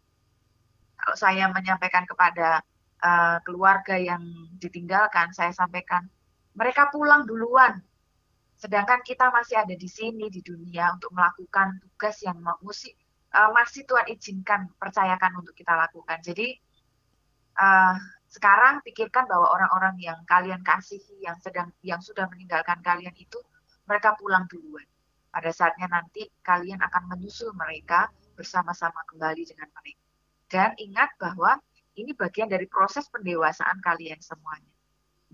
Kalau 1.00 1.16
saya 1.16 1.48
menyampaikan 1.48 2.04
kepada 2.04 2.60
uh, 3.00 3.40
keluarga 3.42 3.96
yang 3.96 4.22
ditinggalkan, 4.60 5.32
saya 5.32 5.50
sampaikan, 5.50 6.04
mereka 6.54 6.92
pulang 6.92 7.24
duluan. 7.24 7.80
Sedangkan 8.54 9.02
kita 9.02 9.32
masih 9.32 9.58
ada 9.58 9.74
di 9.74 9.88
sini 9.90 10.30
di 10.30 10.40
dunia 10.44 10.94
untuk 10.94 11.10
melakukan 11.10 11.82
tugas 11.82 12.22
yang 12.22 12.38
masih 12.40 12.94
uh, 13.34 13.50
masih 13.50 13.82
Tuhan 13.84 14.06
izinkan, 14.12 14.70
percayakan 14.78 15.42
untuk 15.42 15.56
kita 15.58 15.74
lakukan. 15.74 16.22
Jadi 16.22 16.54
uh, 17.58 17.96
sekarang 18.30 18.80
pikirkan 18.86 19.26
bahwa 19.26 19.50
orang-orang 19.50 19.98
yang 19.98 20.20
kalian 20.24 20.62
kasihi 20.62 21.26
yang 21.26 21.36
sedang 21.42 21.74
yang 21.82 21.98
sudah 21.98 22.30
meninggalkan 22.30 22.78
kalian 22.80 23.12
itu 23.18 23.40
mereka 23.84 24.14
pulang 24.16 24.46
duluan. 24.46 24.86
Pada 25.34 25.50
saatnya 25.50 25.90
nanti 25.90 26.30
kalian 26.46 26.78
akan 26.78 27.10
menyusul 27.10 27.50
mereka 27.58 28.06
bersama-sama 28.38 29.02
kembali 29.10 29.42
dengan 29.42 29.66
mereka. 29.74 30.04
Dan 30.46 30.70
ingat 30.78 31.10
bahwa 31.18 31.58
ini 31.98 32.14
bagian 32.14 32.46
dari 32.46 32.70
proses 32.70 33.10
pendewasaan 33.10 33.82
kalian 33.82 34.22
semuanya. 34.22 34.70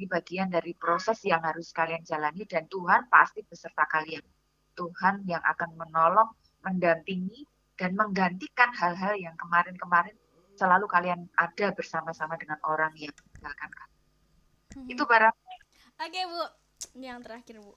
Ini 0.00 0.08
bagian 0.08 0.48
dari 0.48 0.72
proses 0.72 1.20
yang 1.28 1.44
harus 1.44 1.68
kalian 1.76 2.00
jalani 2.00 2.48
dan 2.48 2.64
Tuhan 2.72 3.12
pasti 3.12 3.44
beserta 3.44 3.84
kalian. 3.92 4.24
Tuhan 4.72 5.28
yang 5.28 5.44
akan 5.44 5.76
menolong, 5.76 6.32
mendampingi, 6.64 7.44
dan 7.76 7.92
menggantikan 7.92 8.72
hal-hal 8.72 9.12
yang 9.20 9.36
kemarin-kemarin 9.36 10.16
selalu 10.56 10.88
kalian 10.88 11.28
ada 11.36 11.76
bersama-sama 11.76 12.40
dengan 12.40 12.56
orang 12.64 12.96
yang 12.96 13.12
meninggalkan 13.12 13.68
kalian. 13.68 14.00
Hmm. 14.80 14.88
Itu 14.88 15.02
barang. 15.04 15.36
Oke 16.00 16.20
bu, 16.24 16.42
yang 16.96 17.20
terakhir 17.20 17.60
bu. 17.60 17.76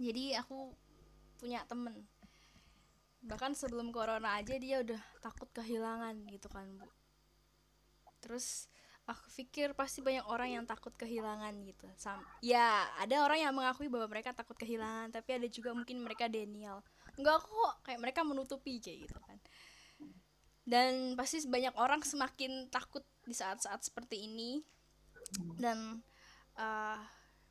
Jadi 0.00 0.32
aku 0.36 0.72
punya 1.36 1.62
temen, 1.68 2.08
bahkan 3.22 3.52
sebelum 3.52 3.92
corona 3.94 4.40
aja 4.40 4.56
dia 4.56 4.82
udah 4.82 5.00
takut 5.20 5.48
kehilangan 5.52 6.16
gitu 6.32 6.48
kan 6.48 6.66
bu. 6.76 6.88
Terus 8.24 8.66
aku 9.06 9.30
pikir 9.38 9.76
pasti 9.78 10.02
banyak 10.02 10.26
orang 10.26 10.58
yang 10.58 10.64
takut 10.66 10.90
kehilangan 10.98 11.54
gitu. 11.62 11.86
Sam 11.94 12.18
ya 12.42 12.90
ada 12.98 13.22
orang 13.22 13.38
yang 13.38 13.54
mengakui 13.54 13.86
bahwa 13.86 14.10
mereka 14.10 14.34
takut 14.34 14.58
kehilangan, 14.58 15.14
tapi 15.14 15.38
ada 15.38 15.46
juga 15.46 15.76
mungkin 15.76 16.02
mereka 16.02 16.26
denial. 16.26 16.82
Enggak 17.16 17.44
kok, 17.44 17.74
kayak 17.86 18.00
mereka 18.02 18.20
menutupi 18.26 18.82
kayak 18.82 19.08
gitu 19.08 19.18
kan 19.22 19.38
dan 20.66 21.14
pasti 21.14 21.46
banyak 21.46 21.78
orang 21.78 22.02
semakin 22.02 22.66
takut 22.74 23.06
di 23.22 23.30
saat-saat 23.30 23.86
seperti 23.86 24.26
ini 24.26 24.58
dan 25.62 26.02
uh, 26.58 26.98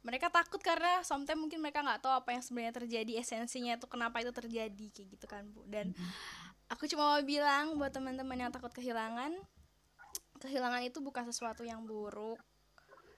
mereka 0.05 0.29
takut 0.29 0.61
karena 0.61 1.01
sometimes 1.01 1.41
mungkin 1.41 1.57
mereka 1.65 1.81
nggak 1.81 2.05
tahu 2.05 2.13
apa 2.13 2.29
yang 2.37 2.45
sebenarnya 2.45 2.77
terjadi 2.77 3.11
esensinya 3.25 3.73
itu 3.73 3.89
kenapa 3.89 4.21
itu 4.21 4.29
terjadi 4.29 4.85
kayak 4.93 5.07
gitu 5.17 5.25
kan 5.25 5.49
bu. 5.49 5.65
Dan 5.65 5.97
aku 6.69 6.85
cuma 6.85 7.17
mau 7.17 7.21
bilang 7.25 7.73
buat 7.81 7.89
teman-teman 7.89 8.37
yang 8.37 8.51
takut 8.53 8.69
kehilangan 8.69 9.33
kehilangan 10.37 10.85
itu 10.85 11.01
bukan 11.01 11.25
sesuatu 11.33 11.65
yang 11.65 11.81
buruk. 11.89 12.37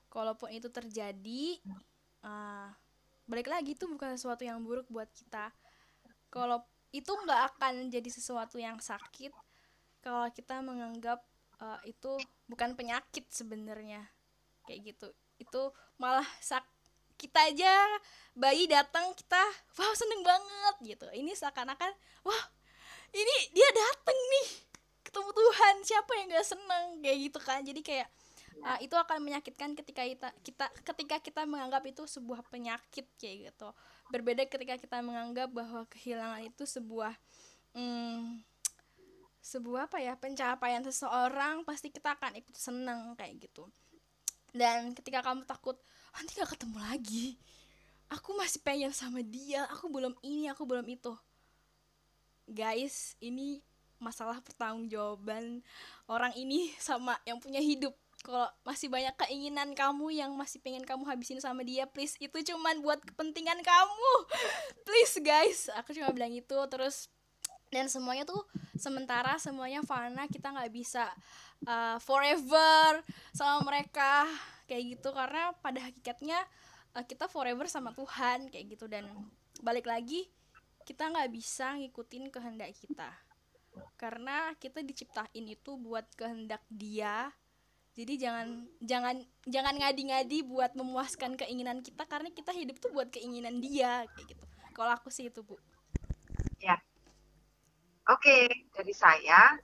Kalaupun 0.08 0.48
itu 0.56 0.72
terjadi 0.72 1.60
uh, 2.24 2.72
balik 3.28 3.52
lagi 3.52 3.76
itu 3.76 3.84
bukan 3.84 4.16
sesuatu 4.16 4.48
yang 4.48 4.64
buruk 4.64 4.88
buat 4.88 5.12
kita. 5.12 5.52
Kalau 6.32 6.64
itu 6.96 7.12
nggak 7.12 7.42
akan 7.52 7.92
jadi 7.92 8.08
sesuatu 8.08 8.56
yang 8.56 8.80
sakit 8.80 9.36
kalau 10.00 10.24
kita 10.32 10.64
menganggap 10.64 11.20
uh, 11.60 11.84
itu 11.84 12.16
bukan 12.48 12.80
penyakit 12.80 13.28
sebenarnya. 13.28 14.08
Kayak 14.64 14.96
gitu. 14.96 15.08
Itu 15.36 15.76
malah 16.00 16.26
sak 16.40 16.77
kita 17.18 17.50
aja 17.50 17.74
bayi 18.38 18.70
datang 18.70 19.12
kita 19.18 19.42
wow 19.76 19.94
seneng 19.98 20.22
banget 20.22 20.76
gitu. 20.96 21.08
Ini 21.10 21.34
seakan-akan 21.34 21.92
wah 22.24 22.44
ini 23.12 23.36
dia 23.52 23.70
datang 23.74 24.14
nih 24.16 24.48
ketemu 25.02 25.30
Tuhan 25.34 25.76
siapa 25.82 26.12
yang 26.22 26.28
gak 26.30 26.48
seneng? 26.48 26.86
Kayak 27.02 27.18
gitu 27.30 27.40
kan. 27.42 27.60
Jadi 27.66 27.82
kayak 27.82 28.08
uh, 28.62 28.78
itu 28.82 28.94
akan 28.94 29.18
menyakitkan 29.26 29.74
ketika 29.74 30.06
kita 30.06 30.30
kita 30.46 30.66
ketika 30.86 31.16
kita 31.22 31.42
menganggap 31.50 31.84
itu 31.90 32.06
sebuah 32.06 32.46
penyakit 32.48 33.10
kayak 33.18 33.52
gitu. 33.52 33.70
Berbeda 34.14 34.46
ketika 34.46 34.78
kita 34.78 34.98
menganggap 35.02 35.50
bahwa 35.50 35.84
kehilangan 35.90 36.46
itu 36.46 36.64
sebuah 36.64 37.14
hmm, 37.74 38.46
sebuah 39.42 39.88
apa 39.88 39.98
ya 40.04 40.14
pencapaian 40.20 40.84
seseorang 40.84 41.64
pasti 41.64 41.88
kita 41.90 42.20
akan 42.20 42.38
ikut 42.38 42.56
seneng 42.56 43.16
kayak 43.16 43.50
gitu. 43.50 43.66
Dan 44.52 44.96
ketika 44.96 45.22
kamu 45.22 45.46
takut 45.46 45.78
nanti 46.16 46.38
gak 46.38 46.56
ketemu 46.56 46.78
lagi. 46.80 47.28
Aku 48.08 48.32
masih 48.40 48.64
pengen 48.64 48.94
sama 48.96 49.20
dia. 49.20 49.68
Aku 49.76 49.92
belum 49.92 50.16
ini 50.24 50.48
aku 50.48 50.64
belum 50.64 50.88
itu. 50.88 51.12
Guys 52.48 53.20
ini 53.20 53.60
masalah 54.00 54.40
pertanggungjawaban 54.40 55.66
orang 56.08 56.34
ini 56.38 56.72
sama 56.80 57.18
yang 57.28 57.42
punya 57.42 57.60
hidup. 57.60 57.96
Kalau 58.18 58.50
masih 58.66 58.90
banyak 58.90 59.14
keinginan 59.14 59.78
kamu 59.78 60.10
yang 60.10 60.34
masih 60.34 60.58
pengen 60.60 60.82
kamu 60.82 61.06
habisin 61.06 61.38
sama 61.38 61.62
dia 61.62 61.86
please 61.86 62.18
itu 62.18 62.34
cuman 62.34 62.82
buat 62.82 62.98
kepentingan 63.04 63.62
kamu. 63.62 64.14
Please 64.90 65.22
guys. 65.22 65.70
Aku 65.78 65.94
cuma 65.94 66.10
bilang 66.10 66.34
itu 66.34 66.58
terus 66.68 67.14
dan 67.70 67.92
semuanya 67.92 68.24
tuh 68.24 68.42
sementara 68.80 69.36
semuanya 69.38 69.84
fana 69.84 70.26
kita 70.32 70.50
nggak 70.56 70.72
bisa 70.72 71.04
uh, 71.66 71.98
forever 72.04 73.02
sama 73.34 73.64
mereka 73.66 74.28
kayak 74.70 75.00
gitu. 75.00 75.10
Karena 75.16 75.56
pada 75.64 75.82
hakikatnya 75.90 76.38
uh, 76.94 77.06
kita 77.08 77.26
forever 77.32 77.66
sama 77.66 77.96
Tuhan 77.96 78.52
kayak 78.52 78.78
gitu. 78.78 78.86
Dan 78.86 79.08
balik 79.64 79.90
lagi 79.90 80.28
kita 80.86 81.10
nggak 81.10 81.32
bisa 81.34 81.74
ngikutin 81.80 82.30
kehendak 82.30 82.72
kita. 82.78 83.10
Karena 83.98 84.54
kita 84.58 84.82
diciptain 84.86 85.46
itu 85.46 85.78
buat 85.78 86.06
kehendak 86.14 86.62
dia. 86.70 87.34
Jadi 87.98 88.14
jangan 88.22 88.70
jangan 88.78 89.26
jangan 89.50 89.74
ngadi-ngadi 89.74 90.46
buat 90.46 90.78
memuaskan 90.78 91.34
keinginan 91.34 91.82
kita 91.82 92.06
karena 92.06 92.30
kita 92.30 92.54
hidup 92.54 92.78
tuh 92.78 92.94
buat 92.94 93.10
keinginan 93.10 93.58
dia 93.58 94.06
kayak 94.14 94.38
gitu. 94.38 94.46
Kalau 94.78 94.94
aku 94.94 95.10
sih 95.10 95.34
itu 95.34 95.42
bu. 95.42 95.58
Ya. 96.62 96.78
Oke 98.06 98.70
dari 98.78 98.94
saya 98.94 99.58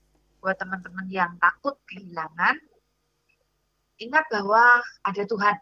buat 0.44 0.60
teman-teman 0.60 1.08
yang 1.08 1.40
takut 1.40 1.80
kehilangan 1.88 2.60
ingat 3.96 4.28
bahwa 4.28 4.84
ada 5.08 5.24
Tuhan. 5.24 5.56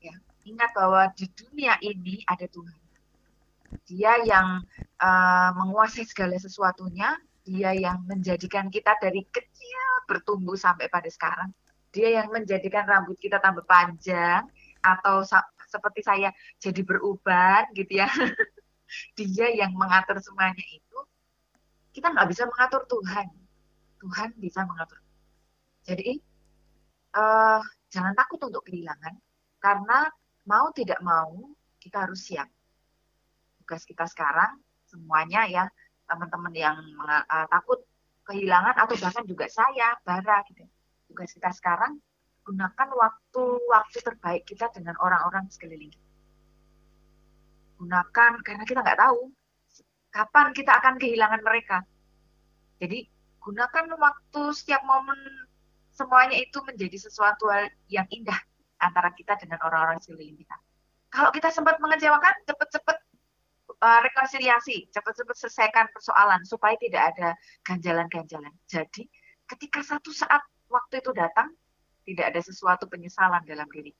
Ya, 0.00 0.16
ingat 0.48 0.72
bahwa 0.72 1.12
di 1.12 1.28
dunia 1.36 1.76
ini 1.84 2.24
ada 2.24 2.48
Tuhan. 2.48 2.80
Dia 3.84 4.24
yang 4.24 4.64
uh, 5.04 5.50
menguasai 5.60 6.08
segala 6.08 6.40
sesuatunya, 6.40 7.12
dia 7.44 7.76
yang 7.76 8.00
menjadikan 8.08 8.72
kita 8.72 8.96
dari 8.96 9.20
kecil 9.28 10.08
bertumbuh 10.08 10.56
sampai 10.56 10.88
pada 10.88 11.10
sekarang. 11.12 11.52
Dia 11.92 12.24
yang 12.24 12.32
menjadikan 12.32 12.88
rambut 12.88 13.20
kita 13.20 13.36
tambah 13.36 13.68
panjang 13.68 14.48
atau 14.80 15.20
seperti 15.68 16.00
saya 16.00 16.32
jadi 16.56 16.80
beruban 16.80 17.68
gitu 17.76 18.00
ya. 18.00 18.08
dia 19.18 19.52
yang 19.52 19.76
mengatur 19.76 20.16
semuanya 20.24 20.64
itu. 20.72 20.98
Kita 21.92 22.10
nggak 22.10 22.28
bisa 22.32 22.48
mengatur 22.48 22.88
Tuhan. 22.88 23.43
Tuhan 24.04 24.36
bisa 24.36 24.68
mengatur. 24.68 25.00
Jadi 25.88 26.20
uh, 27.16 27.64
jangan 27.88 28.12
takut 28.12 28.36
untuk 28.44 28.68
kehilangan 28.68 29.16
karena 29.64 30.12
mau 30.44 30.68
tidak 30.76 31.00
mau 31.00 31.56
kita 31.80 32.04
harus 32.04 32.20
siap. 32.20 32.52
Tugas 33.64 33.88
kita 33.88 34.04
sekarang 34.04 34.60
semuanya 34.84 35.48
ya 35.48 35.64
teman-teman 36.04 36.52
yang 36.52 36.76
uh, 37.00 37.48
takut 37.48 37.80
kehilangan 38.28 38.76
atau 38.76 38.92
bahkan 39.00 39.24
juga 39.24 39.48
saya, 39.48 39.96
Bara 40.04 40.44
gitu. 40.52 40.68
Tugas 41.08 41.32
kita 41.32 41.48
sekarang 41.56 41.96
gunakan 42.44 42.88
waktu-waktu 42.92 43.98
terbaik 44.04 44.44
kita 44.44 44.68
dengan 44.76 44.92
orang-orang 45.00 45.48
sekeliling 45.48 45.96
Gunakan 47.80 48.32
karena 48.44 48.64
kita 48.68 48.84
nggak 48.84 49.00
tahu 49.00 49.32
kapan 50.12 50.52
kita 50.52 50.72
akan 50.76 50.94
kehilangan 51.00 51.40
mereka. 51.42 51.82
Jadi 52.78 53.08
gunakan 53.44 53.86
waktu 54.00 54.42
setiap 54.56 54.80
momen 54.88 55.20
semuanya 55.92 56.40
itu 56.40 56.58
menjadi 56.64 56.96
sesuatu 56.96 57.46
yang 57.92 58.08
indah 58.10 58.40
antara 58.80 59.12
kita 59.12 59.36
dengan 59.38 59.60
orang-orang 59.62 60.00
sekeliling 60.00 60.40
kita. 60.40 60.56
Kalau 61.12 61.30
kita 61.30 61.52
sempat 61.54 61.78
mengecewakan, 61.78 62.34
cepat-cepat 62.42 62.98
uh, 63.78 64.00
rekonsiliasi, 64.02 64.90
cepat-cepat 64.90 65.36
selesaikan 65.38 65.86
persoalan 65.94 66.42
supaya 66.42 66.74
tidak 66.82 67.14
ada 67.14 67.28
ganjalan-ganjalan. 67.62 68.50
Jadi, 68.66 69.06
ketika 69.46 69.86
satu 69.86 70.10
saat 70.10 70.42
waktu 70.66 70.98
itu 70.98 71.14
datang, 71.14 71.54
tidak 72.02 72.34
ada 72.34 72.40
sesuatu 72.42 72.90
penyesalan 72.90 73.46
dalam 73.46 73.70
diri. 73.70 73.94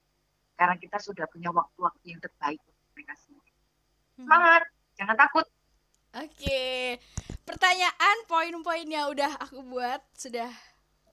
Karena 0.59 0.75
kita 0.75 0.99
sudah 0.99 1.23
punya 1.31 1.55
waktu-waktu 1.55 2.03
yang 2.03 2.19
terbaik 2.19 2.59
untuk 2.59 2.87
mereka 2.91 3.13
semua. 3.23 3.43
Hmm. 3.45 4.23
Semangat, 4.27 4.63
jangan 4.99 5.15
takut. 5.15 5.45
Oke, 6.15 6.95
pertanyaan 7.45 8.17
poin-poinnya 8.25 9.07
udah 9.07 9.31
aku 9.47 9.61
buat, 9.63 10.01
sudah 10.17 10.49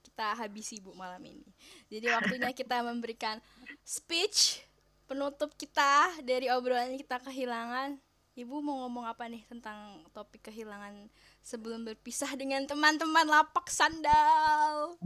kita 0.01 0.37
habisi 0.37 0.81
Bu 0.81 0.97
malam 0.97 1.21
ini. 1.25 1.47
Jadi 1.92 2.09
waktunya 2.09 2.51
kita 2.53 2.81
memberikan 2.85 3.40
speech 3.85 4.64
penutup 5.09 5.53
kita 5.61 6.09
dari 6.25 6.49
obrolan 6.49 6.97
kita 6.97 7.21
kehilangan. 7.21 8.01
Ibu 8.33 8.64
mau 8.64 8.88
ngomong 8.88 9.05
apa 9.05 9.29
nih 9.29 9.45
tentang 9.45 10.01
topik 10.16 10.49
kehilangan 10.49 11.12
sebelum 11.45 11.85
berpisah 11.85 12.33
dengan 12.33 12.64
teman-teman 12.64 13.29
lapak 13.29 13.68
sandal? 13.68 14.97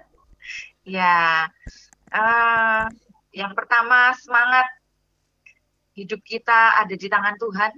ya, 0.84 1.48
uh, 2.12 2.84
yang 3.32 3.56
pertama 3.56 4.12
semangat 4.20 4.68
hidup 5.96 6.20
kita 6.28 6.76
ada 6.76 6.92
di 6.92 7.08
tangan 7.08 7.40
Tuhan. 7.40 7.72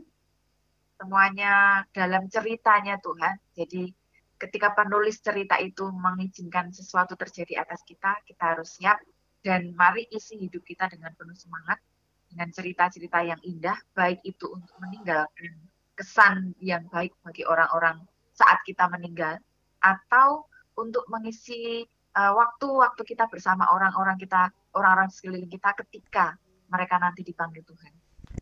Semuanya 1.00 1.80
dalam 1.96 2.28
ceritanya 2.28 3.00
Tuhan. 3.00 3.40
Jadi 3.56 3.88
ketika 4.36 4.76
penulis 4.76 5.16
cerita 5.24 5.56
itu 5.56 5.88
mengizinkan 5.88 6.68
sesuatu 6.76 7.16
terjadi 7.16 7.64
atas 7.64 7.80
kita, 7.88 8.20
kita 8.28 8.44
harus 8.52 8.76
siap 8.76 9.00
dan 9.40 9.72
mari 9.72 10.04
isi 10.12 10.36
hidup 10.36 10.60
kita 10.60 10.92
dengan 10.92 11.16
penuh 11.16 11.32
semangat 11.32 11.80
dengan 12.28 12.52
cerita-cerita 12.52 13.16
yang 13.24 13.40
indah, 13.40 13.80
baik 13.96 14.20
itu 14.28 14.52
untuk 14.52 14.76
meninggalkan 14.76 15.56
kesan 15.96 16.52
yang 16.60 16.84
baik 16.92 17.16
bagi 17.24 17.48
orang-orang 17.48 18.04
saat 18.36 18.60
kita 18.68 18.84
meninggal 18.92 19.40
atau 19.80 20.44
untuk 20.76 21.08
mengisi 21.08 21.88
uh, 22.12 22.32
waktu-waktu 22.36 23.02
kita 23.08 23.24
bersama 23.32 23.72
orang-orang 23.72 24.20
kita, 24.20 24.52
orang-orang 24.76 25.08
sekeliling 25.08 25.48
kita 25.48 25.72
ketika 25.80 26.36
mereka 26.68 27.00
nanti 27.00 27.24
dipanggil 27.24 27.64
Tuhan. 27.64 27.92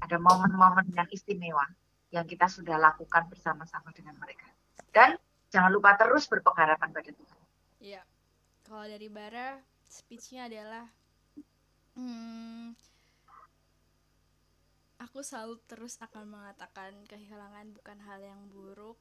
Ada 0.03 0.19
momen-momen 0.19 0.91
yang 0.91 1.07
istimewa 1.15 1.65
yang 2.09 2.25
kita 2.25 2.49
sudah 2.49 2.81
lakukan 2.81 3.29
bersama-sama 3.29 3.93
dengan 3.93 4.17
mereka. 4.17 4.49
Dan 4.93 5.21
jangan 5.53 5.71
lupa 5.73 5.97
terus 6.01 6.25
berpengharapan 6.25 6.89
pada 6.93 7.11
Tuhan. 7.13 7.41
Iya. 7.79 8.03
Kalau 8.65 8.85
dari 8.85 9.09
Bara, 9.09 9.61
speechnya 9.85 10.49
adalah 10.49 10.85
hmm, 11.97 12.77
aku 15.01 15.25
selalu 15.25 15.57
terus 15.65 15.97
akan 16.05 16.29
mengatakan 16.29 16.93
kehilangan 17.09 17.73
bukan 17.73 17.99
hal 18.05 18.21
yang 18.21 18.41
buruk. 18.53 18.97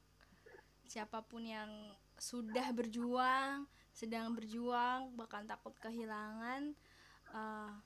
Siapa 0.88 1.20
pun 1.20 1.44
yang 1.44 1.68
sudah 2.16 2.72
berjuang, 2.72 3.68
sedang 3.92 4.32
berjuang, 4.32 5.12
bahkan 5.12 5.44
takut 5.44 5.76
kehilangan, 5.84 6.72
uh, 7.36 7.76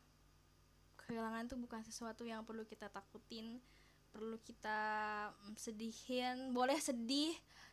kehilangan 1.03 1.51
itu 1.51 1.57
bukan 1.59 1.83
sesuatu 1.83 2.23
yang 2.23 2.47
perlu 2.47 2.63
kita 2.63 2.87
takutin, 2.87 3.59
perlu 4.13 4.37
kita 4.45 4.81
mm, 5.33 5.57
sedihin. 5.57 6.37
Boleh 6.53 6.77
sedih, 6.79 7.33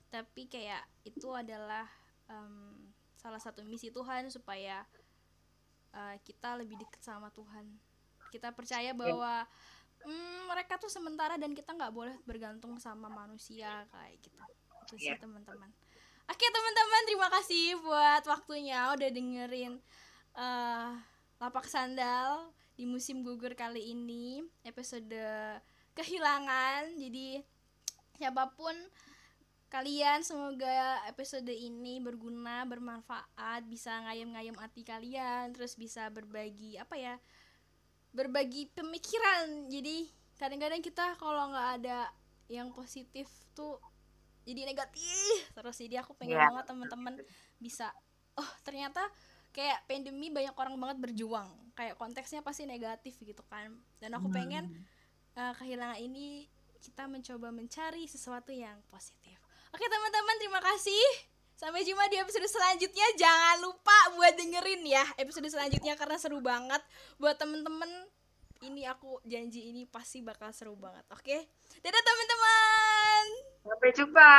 tapi 0.10 0.48
kayak 0.48 0.82
itu 1.06 1.30
adalah 1.36 1.86
um, 2.32 2.90
salah 3.20 3.38
satu 3.44 3.62
misi 3.68 3.92
Tuhan 3.92 4.32
supaya 4.32 4.88
uh, 5.94 6.16
kita 6.24 6.56
lebih 6.56 6.80
dekat 6.80 7.04
sama 7.04 7.30
Tuhan 7.36 7.68
kita 8.30 8.54
percaya 8.54 8.94
bahwa 8.94 9.44
mm, 10.06 10.54
mereka 10.54 10.78
tuh 10.78 10.88
sementara 10.88 11.36
dan 11.36 11.52
kita 11.52 11.74
nggak 11.74 11.94
boleh 11.94 12.16
bergantung 12.24 12.78
sama 12.78 13.10
manusia 13.10 13.84
kayak 13.90 14.16
gitu 14.22 14.40
itu 14.86 14.96
sih 15.02 15.12
yeah. 15.12 15.20
teman-teman 15.20 15.70
oke 16.30 16.46
teman-teman 16.46 17.02
terima 17.10 17.30
kasih 17.34 17.66
buat 17.82 18.24
waktunya 18.30 18.80
udah 18.94 19.10
dengerin 19.10 19.74
uh, 20.38 20.94
lapak 21.42 21.66
sandal 21.66 22.54
di 22.78 22.88
musim 22.88 23.26
gugur 23.26 23.58
kali 23.58 23.92
ini 23.92 24.46
episode 24.64 25.12
kehilangan. 25.94 26.94
Jadi 26.96 27.42
siapa 28.16 28.52
pun 28.54 28.76
kalian 29.70 30.26
semoga 30.26 31.06
episode 31.06 31.50
ini 31.54 32.02
berguna 32.02 32.66
bermanfaat 32.66 33.70
bisa 33.70 34.02
ngayem-ngayem 34.10 34.58
hati 34.58 34.82
kalian 34.82 35.54
terus 35.54 35.78
bisa 35.78 36.10
berbagi 36.10 36.74
apa 36.82 36.98
ya 36.98 37.16
berbagi 38.10 38.74
pemikiran. 38.74 39.70
Jadi 39.70 40.10
kadang-kadang 40.42 40.82
kita 40.82 41.14
kalau 41.22 41.54
nggak 41.54 41.70
ada 41.82 42.10
yang 42.50 42.74
positif 42.74 43.30
tuh 43.54 43.78
jadi 44.42 44.66
negatif 44.66 45.54
terus. 45.54 45.78
Jadi 45.78 46.02
aku 46.02 46.18
pengen 46.18 46.42
Iya. 46.42 46.50
banget 46.50 46.66
teman-teman 46.66 47.14
bisa 47.62 47.94
oh 48.34 48.50
ternyata 48.66 49.06
kayak 49.54 49.86
pandemi 49.86 50.34
banyak 50.34 50.58
orang 50.58 50.82
banget 50.82 50.98
berjuang. 50.98 51.50
Kayak 51.78 52.02
konteksnya 52.02 52.42
pasti 52.42 52.66
negatif 52.66 53.22
gitu 53.22 53.46
kan. 53.46 53.70
Dan 54.02 54.18
aku 54.18 54.34
pengen 54.34 54.66
Hmm. 54.74 54.82
Uh, 55.40 55.54
kehilangan 55.56 56.00
ini 56.04 56.52
kita 56.84 57.08
mencoba 57.08 57.52
mencari 57.56 58.04
sesuatu 58.08 58.52
yang 58.52 58.76
positif. 58.92 59.40
Oke 59.72 59.86
teman-teman 59.88 60.36
terima 60.40 60.60
kasih. 60.60 61.08
Sampai 61.56 61.84
jumpa 61.84 62.08
di 62.08 62.20
episode 62.20 62.48
selanjutnya. 62.48 63.08
Jangan 63.20 63.60
lupa 63.64 63.98
buat 64.16 64.32
dengerin 64.36 64.84
ya 64.88 65.04
episode 65.20 65.48
selanjutnya 65.48 65.96
karena 66.00 66.16
seru 66.16 66.40
banget. 66.40 66.80
Buat 67.20 67.36
temen-temen 67.36 68.08
ini 68.64 68.88
aku 68.88 69.20
janji 69.28 69.72
ini 69.72 69.84
pasti 69.88 70.24
bakal 70.24 70.52
seru 70.56 70.76
banget. 70.80 71.04
Oke. 71.12 71.48
Dadah 71.84 72.04
teman-teman. 72.04 73.24
Sampai 73.68 73.90
jumpa. 73.92 74.32